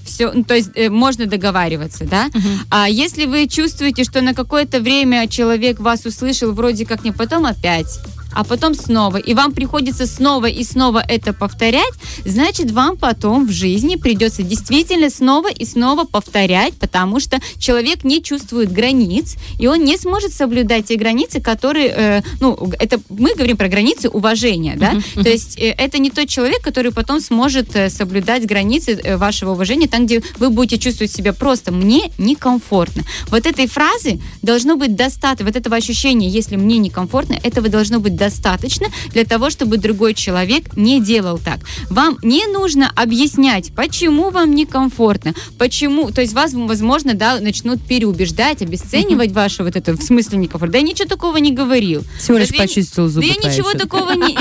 все, 0.06 0.32
то 0.44 0.56
есть 0.56 0.72
э, 0.76 0.90
можно 0.90 1.26
договариваться, 1.28 2.06
да? 2.06 2.30
А 2.72 2.90
если 2.90 3.26
вы 3.26 3.48
чувствуете, 3.48 4.04
что 4.04 4.22
на 4.22 4.34
какое-то 4.34 4.80
время 4.80 5.28
человек 5.28 5.80
вас 5.80 6.06
услышал, 6.06 6.52
вроде 6.52 6.86
как 6.86 7.04
не 7.04 7.12
потом 7.12 7.46
опять, 7.46 8.00
а 8.34 8.44
потом 8.44 8.74
снова, 8.74 9.18
и 9.18 9.34
вам 9.34 9.54
приходится 9.54 10.06
снова 10.06 10.46
и 10.48 10.64
снова 10.64 11.04
это 11.08 11.34
повторять, 11.34 11.94
значит, 12.26 12.72
вам 12.72 12.98
потом 12.98 13.48
в 13.48 13.52
жизни 13.52 13.96
придется 13.96 14.44
действительно 14.44 15.10
снова 15.10 15.50
и 15.50 15.66
снова 15.66 16.06
повторять, 16.06 16.74
потому 16.76 17.20
что 17.20 17.40
человек 17.58 18.04
не 18.04 18.22
чувствует 18.22 18.72
границ, 18.72 19.36
и 19.58 19.68
он 19.68 19.84
не 19.84 19.98
сможет 19.98 20.34
соблюдать 20.34 20.88
те 20.88 20.96
границы, 20.96 21.42
которые, 21.42 21.88
э, 21.88 22.22
ну, 22.40 22.72
это 22.80 23.00
мы 23.10 23.34
говорим 23.34 23.58
про 23.58 23.68
границы 23.68 24.10
уважения, 24.10 24.76
да, 24.78 24.94
то 25.16 25.30
есть 25.30 25.58
э, 25.58 25.74
это 25.78 25.98
не 25.98 26.10
тот 26.10 26.28
человек, 26.28 26.62
который 26.62 26.92
потом 26.92 27.20
сможет 27.20 27.76
э, 27.76 27.90
соблюдать 27.90 28.46
границы 28.46 28.94
э, 28.94 29.18
вашего 29.18 29.52
уважения 29.52 29.88
там, 29.88 30.06
где 30.06 30.22
вы 30.38 30.50
будете 30.50 30.78
чувствовать 30.78 31.12
себя 31.12 31.34
просто 31.34 31.72
«мне 31.72 32.12
некомфортно». 32.18 33.04
Вот 33.28 33.46
этой 33.46 33.68
фразы 33.68 34.20
должно 34.42 34.76
быть 34.76 34.96
достаточно, 34.96 35.46
вот 35.46 35.56
этого 35.56 35.76
ощущения 35.76 36.28
«если 36.28 36.56
мне 36.56 36.78
некомфортно», 36.78 37.38
этого 37.44 37.70
должно 37.70 38.00
быть 38.00 38.16
достаточно 38.20 38.88
для 39.12 39.26
того, 39.26 39.50
чтобы 39.50 39.78
другой 39.78 40.14
человек 40.14 40.76
не 40.78 41.02
делал 41.02 41.40
так. 41.40 41.60
Вам 41.90 42.18
не 42.22 42.46
нужно 42.46 42.92
объяснять, 42.96 43.72
почему 43.76 44.30
вам 44.30 44.54
некомфортно, 44.54 45.34
почему, 45.58 46.12
то 46.12 46.22
есть 46.22 46.34
вас, 46.34 46.54
возможно, 46.54 47.16
да, 47.16 47.40
начнут 47.40 47.82
переубеждать, 47.82 48.62
обесценивать 48.62 49.32
ваше 49.32 49.64
вот 49.64 49.76
это, 49.76 49.94
в 49.94 50.04
смысле 50.04 50.38
некомфортно. 50.38 50.74
Да 50.74 50.78
я 50.80 50.84
ничего 50.84 51.08
такого 51.08 51.38
не 51.38 51.52
говорил. 51.52 52.04
Всего 52.20 52.38
лишь 52.38 52.50
почистил 52.56 53.08
зубы. 53.08 53.28
Да 53.28 53.34
я 53.34 53.50
ничего 53.50 53.72
такого 53.74 54.12
не... 54.12 54.38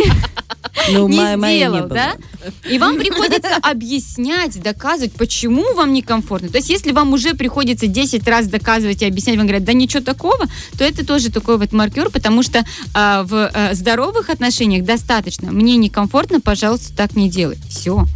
Ну, 0.93 1.09
не 1.09 1.17
моя- 1.17 1.37
моя 1.37 1.69
не 1.69 1.75
сделал, 1.75 1.89
да? 1.89 2.17
И 2.69 2.79
вам 2.79 2.97
приходится 2.97 3.57
объяснять, 3.63 4.61
доказывать, 4.63 5.13
почему 5.13 5.75
вам 5.75 5.93
некомфортно. 5.93 6.49
То 6.49 6.59
есть, 6.59 6.71
если 6.71 6.93
вам 6.93 7.13
уже 7.13 7.35
приходится 7.35 7.87
10 7.87 8.27
раз 8.27 8.47
доказывать 8.49 9.03
и 9.03 9.07
объяснять, 9.07 9.37
вам 9.37 9.47
говорят, 9.47 9.65
да 9.65 9.73
ничего 9.73 10.03
такого, 10.03 10.47
то 10.77 10.85
это 10.85 11.05
тоже 11.05 11.31
такой 11.31 11.59
вот 11.59 11.73
маркер, 11.73 12.11
потому 12.11 12.43
что 12.43 12.65
а, 12.95 13.23
в 13.25 13.51
а, 13.53 13.75
здоровых 13.75 14.31
отношениях 14.31 14.85
достаточно. 14.85 15.53
Мне 15.53 15.77
некомфортно, 15.77 16.41
пожалуйста, 16.41 16.97
так 16.97 17.17
не 17.17 17.29
делай. 17.29 17.59
Все. 17.69 18.07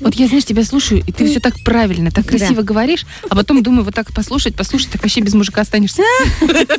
Вот 0.00 0.14
я, 0.14 0.26
знаешь, 0.26 0.44
тебя 0.44 0.64
слушаю, 0.64 1.02
и 1.06 1.12
ты 1.12 1.26
все 1.26 1.40
так 1.40 1.54
правильно, 1.64 2.10
так 2.10 2.26
красиво 2.26 2.62
говоришь, 2.62 3.06
а 3.28 3.34
потом 3.34 3.62
думаю, 3.62 3.84
вот 3.84 3.94
так 3.94 4.12
послушать, 4.12 4.54
послушать, 4.54 4.90
так 4.90 5.02
вообще 5.02 5.20
без 5.20 5.34
мужика 5.34 5.60
останешься. 5.62 6.02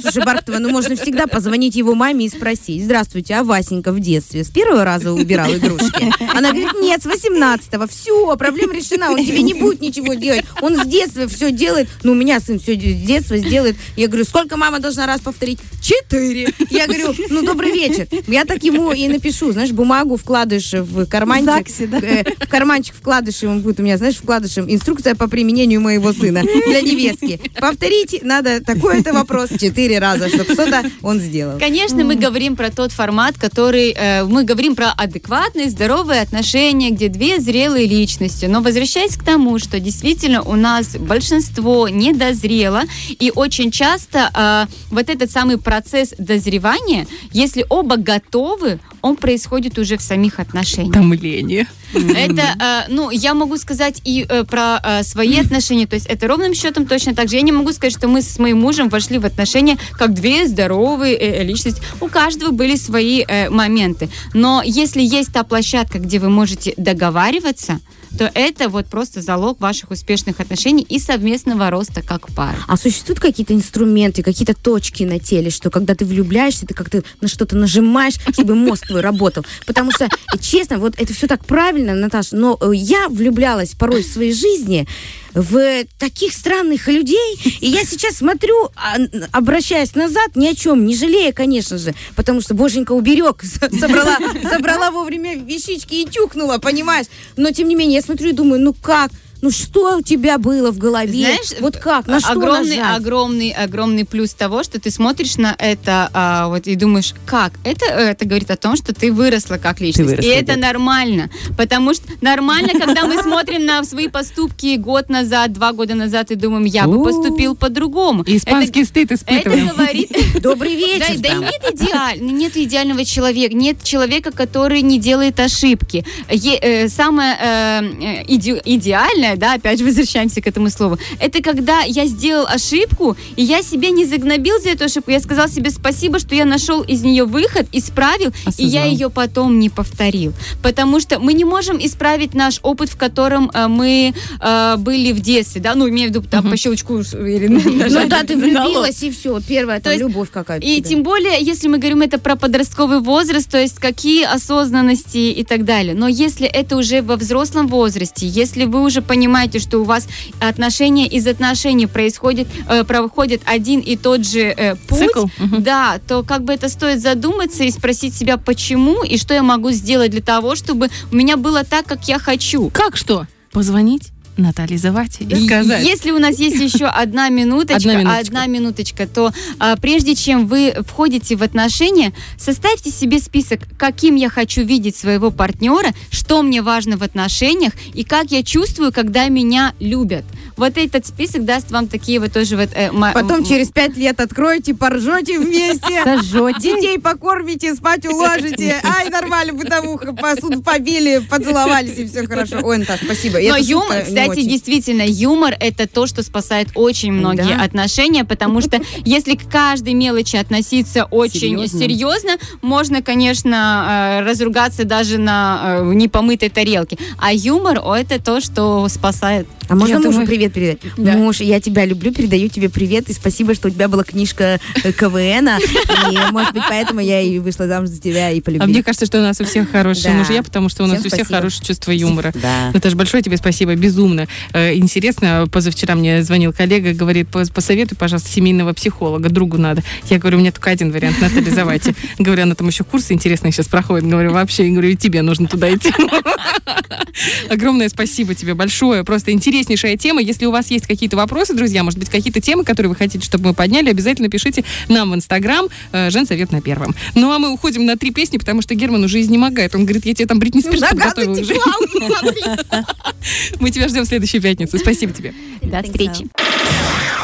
Слушай, 0.01 0.23
Бархтова, 0.25 0.59
ну 0.59 0.69
можно 0.69 0.95
всегда 0.95 1.27
позвонить 1.27 1.75
его 1.75 1.95
маме 1.95 2.25
и 2.25 2.29
спросить. 2.29 2.83
Здравствуйте, 2.83 3.35
а 3.35 3.43
Васенька 3.43 3.91
в 3.91 3.99
детстве 3.99 4.43
с 4.43 4.49
первого 4.49 4.83
раза 4.83 5.13
убирал 5.25 5.51
игрушки? 5.55 6.11
Она 6.33 6.51
говорит, 6.51 6.73
нет, 6.79 7.01
с 7.03 7.05
18-го. 7.05 7.87
Все, 7.87 8.37
проблема 8.37 8.73
решена, 8.73 9.11
он 9.11 9.17
тебе 9.17 9.41
не 9.41 9.53
будет 9.53 9.81
ничего 9.81 10.13
делать. 10.13 10.45
Он 10.61 10.77
с 10.81 10.85
детства 10.85 11.27
все 11.27 11.51
делает. 11.51 11.89
Ну, 12.03 12.13
у 12.13 12.15
меня 12.15 12.39
сын 12.39 12.59
все 12.59 12.75
с 12.75 12.77
детства 12.77 13.37
сделает. 13.37 13.75
Я 13.95 14.07
говорю, 14.07 14.23
сколько 14.25 14.55
мама 14.55 14.79
должна 14.79 15.05
раз 15.05 15.21
повторить? 15.21 15.59
Четыре. 15.85 16.47
Я 16.71 16.87
говорю, 16.87 17.13
ну, 17.29 17.43
добрый 17.43 17.71
вечер. 17.71 18.07
Я 18.25 18.45
так 18.45 18.63
ему 18.63 18.91
и 18.91 19.07
напишу, 19.07 19.51
знаешь, 19.51 19.69
бумагу 19.69 20.17
вкладываешь 20.17 20.73
в 20.73 21.05
карманчик. 21.05 21.45
ЗАГСе, 21.45 21.85
да? 21.85 21.99
э, 21.99 22.23
в 22.23 22.49
карманчик 22.49 22.95
вкладыш, 22.95 23.43
он 23.43 23.61
будет 23.61 23.79
у 23.79 23.83
меня, 23.83 23.97
знаешь, 23.97 24.15
вкладышем 24.15 24.65
инструкция 24.67 25.13
по 25.13 25.27
применению 25.27 25.81
моего 25.81 26.11
сына 26.11 26.41
для 26.41 26.81
невестки. 26.81 27.39
Повторите, 27.59 28.19
надо 28.23 28.63
такой-то 28.63 29.13
вопрос 29.13 29.49
четыре 29.59 29.99
раза, 29.99 30.27
чтобы 30.27 30.53
что-то 30.53 30.89
он 31.03 31.19
сделал. 31.19 31.59
Конечно, 31.59 32.03
мы 32.03 32.15
говорим 32.15 32.55
про 32.55 32.71
тот 32.71 32.91
формат, 32.91 33.37
который... 33.37 33.91
э, 33.95 34.23
мы 34.23 34.43
говорим 34.43 34.75
про 34.75 34.91
адекватные, 34.91 35.69
здоровые 35.69 36.21
отношения, 36.21 36.89
где 36.89 37.09
две 37.09 37.39
зрелые 37.39 37.85
личности. 37.85 38.45
Но 38.45 38.61
возвращаясь 38.61 39.15
к 39.17 39.23
тому, 39.23 39.59
что 39.59 39.79
действительно 39.79 40.41
у 40.41 40.55
нас 40.55 40.95
большинство 40.97 41.87
недозрело, 41.89 42.81
и 43.07 43.31
очень 43.35 43.69
часто 43.69 44.31
э, 44.33 44.73
вот 44.89 45.09
этот 45.09 45.29
самый 45.29 45.59
процесс 45.59 45.74
дозревания, 46.17 47.07
если 47.31 47.65
оба 47.69 47.97
готовы, 47.97 48.79
он 49.05 49.17
происходит 49.17 49.77
уже 49.77 49.97
в 49.97 50.01
самих 50.01 50.39
отношениях. 50.39 50.93
Томление. 50.93 51.67
Это, 51.93 52.85
э, 52.87 52.91
ну, 52.91 53.11
я 53.11 53.35
могу 53.35 53.55
сказать 53.57 54.01
и 54.03 54.25
э, 54.27 54.43
про 54.45 54.79
э, 54.83 55.03
свои 55.03 55.37
отношения, 55.45 55.85
то 55.85 55.93
есть 55.93 56.07
это 56.07 56.27
ровным 56.27 56.55
счетом 56.55 56.87
точно 56.87 57.13
так 57.13 57.29
же. 57.29 57.35
Я 57.35 57.43
не 57.43 57.51
могу 57.51 57.71
сказать, 57.71 57.93
что 57.93 58.07
мы 58.07 58.23
с 58.23 58.39
моим 58.39 58.61
мужем 58.61 58.89
вошли 58.89 59.19
в 59.19 59.25
отношения 59.25 59.77
как 59.91 60.15
две 60.15 60.47
здоровые 60.47 61.15
э, 61.17 61.43
личности. 61.43 61.83
У 62.01 62.07
каждого 62.07 62.49
были 62.49 62.75
свои 62.75 63.23
э, 63.27 63.51
моменты. 63.51 64.09
Но 64.33 64.63
если 64.65 65.03
есть 65.03 65.31
та 65.31 65.43
площадка, 65.43 65.99
где 65.99 66.17
вы 66.17 66.29
можете 66.29 66.73
договариваться, 66.75 67.79
то 68.17 68.31
это 68.33 68.69
вот 68.69 68.87
просто 68.87 69.21
залог 69.21 69.59
ваших 69.59 69.91
успешных 69.91 70.39
отношений 70.39 70.83
и 70.83 70.99
совместного 70.99 71.69
роста 71.69 72.01
как 72.01 72.33
пары. 72.33 72.57
А 72.67 72.77
существуют 72.77 73.19
какие-то 73.19 73.53
инструменты, 73.53 74.23
какие-то 74.23 74.53
точки 74.53 75.03
на 75.03 75.19
теле, 75.19 75.49
что 75.49 75.69
когда 75.69 75.95
ты 75.95 76.05
влюбляешься, 76.05 76.65
ты 76.65 76.73
как-то 76.73 77.03
на 77.21 77.27
что-то 77.27 77.57
нажимаешь, 77.57 78.15
чтобы 78.31 78.55
мозг 78.55 78.89
твой 78.95 79.01
работал? 79.01 79.45
Потому 79.65 79.91
что, 79.91 80.09
честно, 80.39 80.77
вот 80.77 80.93
это 80.97 81.13
все 81.13 81.27
так 81.27 81.45
правильно, 81.45 81.93
Наташа, 81.93 82.35
но 82.35 82.57
э, 82.61 82.71
я 82.73 83.09
влюблялась 83.09 83.73
порой 83.75 84.03
в 84.03 84.07
своей 84.07 84.33
жизни 84.33 84.87
в 85.35 85.85
таких 85.99 86.33
странных 86.33 86.87
людей, 86.87 87.57
и 87.59 87.67
я 87.67 87.83
сейчас 87.83 88.15
смотрю, 88.15 88.69
а, 88.75 88.95
обращаясь 89.31 89.93
назад, 89.93 90.35
ни 90.35 90.47
о 90.47 90.55
чем, 90.55 90.85
не 90.85 90.95
жалея, 90.95 91.33
конечно 91.33 91.77
же, 91.77 91.93
потому 92.15 92.41
что 92.41 92.55
боженька 92.55 92.93
уберег, 92.93 93.43
собрала, 93.79 94.17
собрала 94.49 94.91
вовремя 94.91 95.35
вещички 95.35 95.95
и 95.95 96.05
тюкнула, 96.05 96.57
понимаешь? 96.57 97.07
Но, 97.35 97.51
тем 97.51 97.67
не 97.67 97.75
менее, 97.75 97.97
я 97.97 98.01
смотрю 98.01 98.29
и 98.29 98.33
думаю, 98.33 98.61
ну 98.61 98.73
как? 98.73 99.11
Ну 99.41 99.51
что 99.51 99.97
у 99.97 100.01
тебя 100.01 100.37
было 100.37 100.71
в 100.71 100.79
голове? 100.79 101.19
Знаешь, 101.19 101.59
вот 101.59 101.77
как? 101.77 102.07
На 102.07 102.19
что 102.19 102.31
огромный, 102.31 102.77
нажать? 102.77 102.97
огромный, 102.97 103.51
огромный 103.51 104.05
плюс 104.05 104.33
того, 104.33 104.63
что 104.63 104.79
ты 104.79 104.89
смотришь 104.89 105.37
на 105.37 105.55
это 105.59 106.09
а, 106.13 106.47
вот 106.47 106.67
и 106.67 106.75
думаешь, 106.75 107.13
как? 107.25 107.53
Это, 107.63 107.85
это 107.85 108.25
говорит 108.25 108.49
о 108.49 108.57
том, 108.57 108.75
что 108.75 108.93
ты 108.93 109.11
выросла 109.11 109.57
как 109.57 109.81
личность. 109.81 110.09
выросла, 110.09 110.27
и 110.27 110.31
это 110.31 110.55
да. 110.55 110.67
нормально. 110.67 111.29
Потому 111.57 111.93
что 111.93 112.05
нормально, 112.21 112.69
когда 112.79 113.05
мы 113.05 113.21
смотрим 113.21 113.65
на 113.65 113.83
свои 113.83 114.07
поступки 114.07 114.77
год 114.77 115.09
назад, 115.09 115.24
два 115.47 115.71
года 115.73 115.95
назад 115.95 116.31
и 116.31 116.35
думаем, 116.35 116.65
я 116.65 116.87
бы 116.87 117.03
поступил 117.03 117.55
по-другому. 117.55 118.23
Испанский 118.27 118.83
стыд 118.85 119.11
Это, 119.11 119.23
это 119.25 119.39
испытываем. 119.49 119.67
говорит... 119.67 120.11
Добрый 120.41 120.71
Да, 120.75 120.77
вечер. 120.87 121.19
да 121.19 121.29
там. 121.29 121.41
нет, 121.41 121.61
идеаль- 121.73 122.19
нет 122.21 122.57
идеального 122.57 123.05
человека, 123.05 123.55
нет 123.55 123.83
человека, 123.83 124.31
который 124.31 124.81
не 124.81 124.99
делает 124.99 125.39
ошибки. 125.39 126.05
Е- 126.29 126.59
э, 126.61 126.87
самое 126.89 127.35
э, 127.41 127.81
э, 128.01 128.23
иде- 128.27 128.61
идеальное, 128.65 129.35
да, 129.37 129.53
опять 129.53 129.79
же 129.79 129.85
возвращаемся 129.85 130.41
к 130.41 130.47
этому 130.47 130.69
слову, 130.69 130.97
это 131.19 131.41
когда 131.41 131.81
я 131.81 132.05
сделал 132.05 132.45
ошибку, 132.47 133.15
и 133.35 133.43
я 133.43 133.61
себя 133.63 133.89
не 133.89 134.05
загнобил 134.05 134.59
за 134.61 134.69
эту 134.69 134.85
ошибку, 134.85 135.11
я 135.11 135.19
сказал 135.19 135.47
себе 135.47 135.69
спасибо, 135.71 136.19
что 136.19 136.35
я 136.35 136.45
нашел 136.45 136.81
из 136.81 137.01
нее 137.03 137.25
выход, 137.25 137.67
исправил, 137.71 138.29
и 138.57 138.63
я 138.65 138.81
Осознал. 138.81 138.85
ее 138.85 139.09
потом 139.09 139.59
не 139.59 139.69
повторил. 139.69 140.33
Потому 140.61 140.99
что 140.99 141.19
мы 141.19 141.33
не 141.33 141.45
можем 141.45 141.77
исправить 141.79 142.33
наш 142.33 142.59
опыт, 142.61 142.89
в 142.89 142.97
котором 142.97 143.49
э, 143.53 143.67
мы 143.67 144.13
э, 144.41 144.75
были 144.77 145.11
в 145.15 145.19
детстве, 145.21 145.61
да, 145.61 145.75
ну, 145.75 145.89
имею 145.89 146.09
в 146.09 146.13
виду 146.13 146.27
там 146.27 146.49
по 146.49 146.57
щелчку 146.57 146.99
или 146.99 147.47
Ну 147.47 148.07
да, 148.07 148.23
ты 148.23 148.35
влюбилась, 148.35 149.01
и 149.03 149.11
все. 149.11 149.39
Первая 149.47 149.79
там 149.79 149.97
любовь 149.97 150.29
какая-то. 150.31 150.65
И 150.65 150.81
тем 150.81 151.03
более, 151.03 151.41
если 151.41 151.67
мы 151.67 151.77
говорим 151.77 152.01
это 152.01 152.19
про 152.19 152.35
подростковый 152.35 152.99
возраст, 152.99 153.49
то 153.49 153.59
есть 153.59 153.79
какие 153.79 154.23
осознанности 154.25 155.17
и 155.17 155.43
так 155.43 155.65
далее. 155.65 155.95
Но 155.95 156.07
если 156.07 156.47
это 156.47 156.77
уже 156.77 157.01
во 157.01 157.15
взрослом 157.15 157.67
возрасте, 157.67 158.27
если 158.27 158.65
вы 158.65 158.83
уже 158.83 159.01
понимаете, 159.01 159.59
что 159.59 159.79
у 159.79 159.83
вас 159.83 160.07
отношения 160.39 161.07
из 161.07 161.27
отношений 161.27 161.87
происходит, 161.87 162.47
э, 162.69 162.83
проходит 162.83 163.41
один 163.45 163.79
и 163.79 163.95
тот 163.95 164.25
же 164.25 164.41
э, 164.41 164.75
путь, 164.87 164.99
Цикл. 164.99 165.27
Да, 165.59 165.99
то 166.07 166.23
как 166.23 166.43
бы 166.43 166.53
это 166.53 166.69
стоит 166.69 167.01
задуматься 167.01 167.63
и 167.63 167.71
спросить 167.71 168.15
себя, 168.15 168.37
почему 168.37 169.03
и 169.03 169.17
что 169.17 169.33
я 169.33 169.43
могу 169.43 169.71
сделать 169.71 170.11
для 170.11 170.21
того, 170.21 170.55
чтобы 170.55 170.89
у 171.11 171.15
меня 171.15 171.37
было 171.37 171.63
так, 171.63 171.85
как 171.85 172.07
я 172.07 172.19
хочу. 172.19 172.69
Как 172.69 172.97
что? 172.97 173.27
Позвонить 173.51 174.14
Наталье 174.37 174.77
Завати 174.77 175.23
и 175.23 175.33
И 175.33 175.45
сказать. 175.45 175.85
Если 175.85 176.11
у 176.11 176.19
нас 176.19 176.37
есть 176.39 176.59
еще 176.61 176.85
одна 176.85 177.29
минуточка, 177.29 177.75
Одна 177.77 177.93
минуточка. 177.93 178.19
одна 178.27 178.45
минуточка, 178.47 179.07
то 179.07 179.31
а, 179.59 179.75
прежде 179.77 180.15
чем 180.15 180.47
вы 180.47 180.75
входите 180.87 181.35
в 181.35 181.43
отношения, 181.43 182.13
составьте 182.37 182.91
себе 182.91 183.19
список, 183.19 183.61
каким 183.77 184.15
я 184.15 184.29
хочу 184.29 184.63
видеть 184.63 184.95
своего 184.95 185.31
партнера, 185.31 185.91
что 186.11 186.41
мне 186.41 186.61
важно 186.61 186.97
в 186.97 187.03
отношениях 187.03 187.73
и 187.93 188.03
как 188.03 188.31
я 188.31 188.43
чувствую, 188.43 188.91
когда 188.91 189.27
меня 189.29 189.73
любят. 189.79 190.25
Вот 190.57 190.77
этот 190.77 191.05
список 191.05 191.45
даст 191.45 191.71
вам 191.71 191.87
такие 191.87 192.19
вот 192.19 192.31
тоже 192.31 192.55
вот... 192.55 192.69
э, 192.73 192.89
Потом 193.13 193.39
м- 193.39 193.45
через 193.45 193.69
пять 193.69 193.97
лет 193.97 194.19
откроете, 194.19 194.73
поржете 194.73 195.39
вместе. 195.39 196.01
Сожжете. 196.03 196.59
Детей 196.75 196.99
покормите, 196.99 197.75
спать 197.75 198.05
уложите. 198.05 198.79
Ай, 198.83 199.09
нормально, 199.09 199.53
бытовуха. 199.53 200.13
Посуду 200.13 200.61
побили, 200.61 201.19
поцеловались, 201.29 201.97
и 201.97 202.05
все 202.07 202.25
хорошо. 202.25 202.59
Ой, 202.63 202.77
Наташ, 202.77 203.01
спасибо. 203.03 203.39
Но 203.39 203.57
юмор, 203.57 204.03
кстати, 204.03 204.41
действительно, 204.41 205.03
юмор 205.05 205.55
это 205.59 205.87
то, 205.87 206.07
что 206.07 206.23
спасает 206.23 206.69
очень 206.75 207.11
многие 207.11 207.55
отношения, 207.55 208.23
потому 208.23 208.61
что 208.61 208.81
если 209.05 209.35
к 209.35 209.49
каждой 209.49 209.93
мелочи 209.93 210.35
относиться 210.35 211.05
очень 211.05 211.55
Серьезно? 211.67 212.37
можно, 212.61 213.01
конечно, 213.01 214.19
э, 214.21 214.25
разругаться 214.25 214.85
даже 214.85 215.17
на 215.17 215.79
э, 215.79 215.93
непомытой 215.93 216.49
тарелке. 216.49 216.97
А 217.17 217.33
юмор 217.33 217.79
это 217.95 218.21
то, 218.23 218.39
что 218.41 218.87
спасает. 218.89 219.47
А 219.67 219.75
можно 219.75 219.93
Я 219.93 219.99
мужу 219.99 220.11
думаю- 220.11 220.27
привет 220.27 220.53
передать? 220.53 220.79
Да. 220.97 221.13
Муж, 221.13 221.39
я 221.41 221.59
тебя 221.59 221.85
люблю, 221.85 222.11
передаю 222.13 222.47
тебе 222.49 222.69
привет, 222.69 223.09
и 223.09 223.13
спасибо, 223.13 223.55
что 223.55 223.67
у 223.67 223.71
тебя 223.71 223.87
была 223.87 224.03
книжка 224.03 224.59
э, 224.83 224.91
КВНа, 224.91 225.57
и, 225.59 226.31
может 226.31 226.53
быть, 226.53 226.63
поэтому 226.69 226.99
я 226.99 227.21
и 227.21 227.39
вышла 227.39 227.67
замуж 227.67 227.89
за 227.89 227.99
тебя 228.01 228.29
и 228.29 228.33
А 228.33 228.35
мне 228.35 228.41
полюбила. 228.59 228.81
кажется, 228.83 229.05
что 229.05 229.19
у 229.19 229.21
нас 229.21 229.39
у 229.41 229.45
всех 229.45 229.71
хорошие 229.71 230.11
Да. 230.13 230.19
мужья, 230.19 230.43
потому 230.43 230.69
что 230.69 230.83
у 230.83 230.87
нас 230.87 230.99
Всем 230.99 231.07
у 231.07 231.09
всех 231.09 231.19
спасибо. 231.25 231.37
хорошее 231.37 231.65
чувство 231.65 231.91
юмора. 231.91 232.31
Да. 232.41 232.71
Наташа, 232.73 232.95
большое 232.95 233.23
тебе 233.23 233.37
спасибо, 233.37 233.75
безумно. 233.75 234.27
Э, 234.53 234.73
интересно, 234.75 235.47
позавчера 235.51 235.95
мне 235.95 236.21
звонил 236.23 236.53
коллега, 236.53 236.93
говорит, 236.93 237.27
«Пос- 237.31 237.51
посоветуй, 237.53 237.97
пожалуйста, 237.97 238.29
семейного 238.29 238.73
психолога, 238.73 239.29
другу 239.29 239.57
надо. 239.57 239.83
Я 240.09 240.19
говорю, 240.19 240.37
у 240.37 240.41
меня 240.41 240.51
только 240.51 240.69
один 240.69 240.91
вариант, 240.91 241.19
Наталья 241.21 241.49
Завати. 241.51 241.95
Говорю, 242.19 242.43
она 242.43 242.55
там 242.55 242.67
еще 242.67 242.83
курсы 242.83 243.13
интересные 243.13 243.51
сейчас 243.51 243.67
проходит. 243.67 244.07
Говорю, 244.07 244.31
вообще, 244.33 244.67
говорю, 244.69 244.89
и 244.89 244.95
тебе 244.95 245.21
нужно 245.21 245.47
туда 245.47 245.73
идти. 245.73 245.91
Огромное 247.49 247.89
спасибо 247.89 248.35
тебе 248.35 248.53
большое. 248.53 249.03
Просто 249.03 249.31
интереснейшая 249.55 249.97
тема. 249.97 250.21
Если 250.21 250.45
у 250.45 250.51
вас 250.51 250.71
есть 250.71 250.87
какие-то 250.87 251.17
вопросы, 251.17 251.53
друзья, 251.53 251.83
может 251.83 251.99
быть, 251.99 252.09
какие-то 252.09 252.41
темы, 252.41 252.63
которые 252.63 252.89
вы 252.89 252.95
хотите, 252.95 253.23
чтобы 253.25 253.49
мы 253.49 253.53
подняли, 253.53 253.89
обязательно 253.89 254.29
пишите 254.29 254.63
нам 254.89 255.11
в 255.11 255.15
Инстаграм. 255.15 255.67
э, 255.91 256.09
Женсовет 256.09 256.51
на 256.51 256.61
первом. 256.61 256.95
Ну, 257.15 257.31
а 257.31 257.39
мы 257.39 257.51
уходим 257.51 257.85
на 257.85 257.97
три 257.97 258.11
песни, 258.11 258.37
потому 258.37 258.61
что 258.61 258.75
Герман 258.75 259.03
уже 259.03 259.21
изнемогает. 259.21 259.75
Он 259.75 259.85
говорит, 259.85 260.05
я 260.05 260.13
тебе 260.13 260.27
там 260.27 260.39
Бритни 260.39 260.61
Спирс 260.61 260.81
подготовил 260.81 261.31
уже. 261.33 261.55
Мы 263.59 263.71
тебя 263.71 263.87
ждем 263.87 264.03
в 264.03 264.07
следующую 264.07 264.41
пятницу. 264.41 264.77
Спасибо 264.77 265.13
тебе. 265.13 265.33
До 265.61 265.81
встречи. 265.81 266.27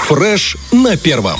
Фреш 0.07 0.57
на 0.71 0.97
первом. 0.97 1.39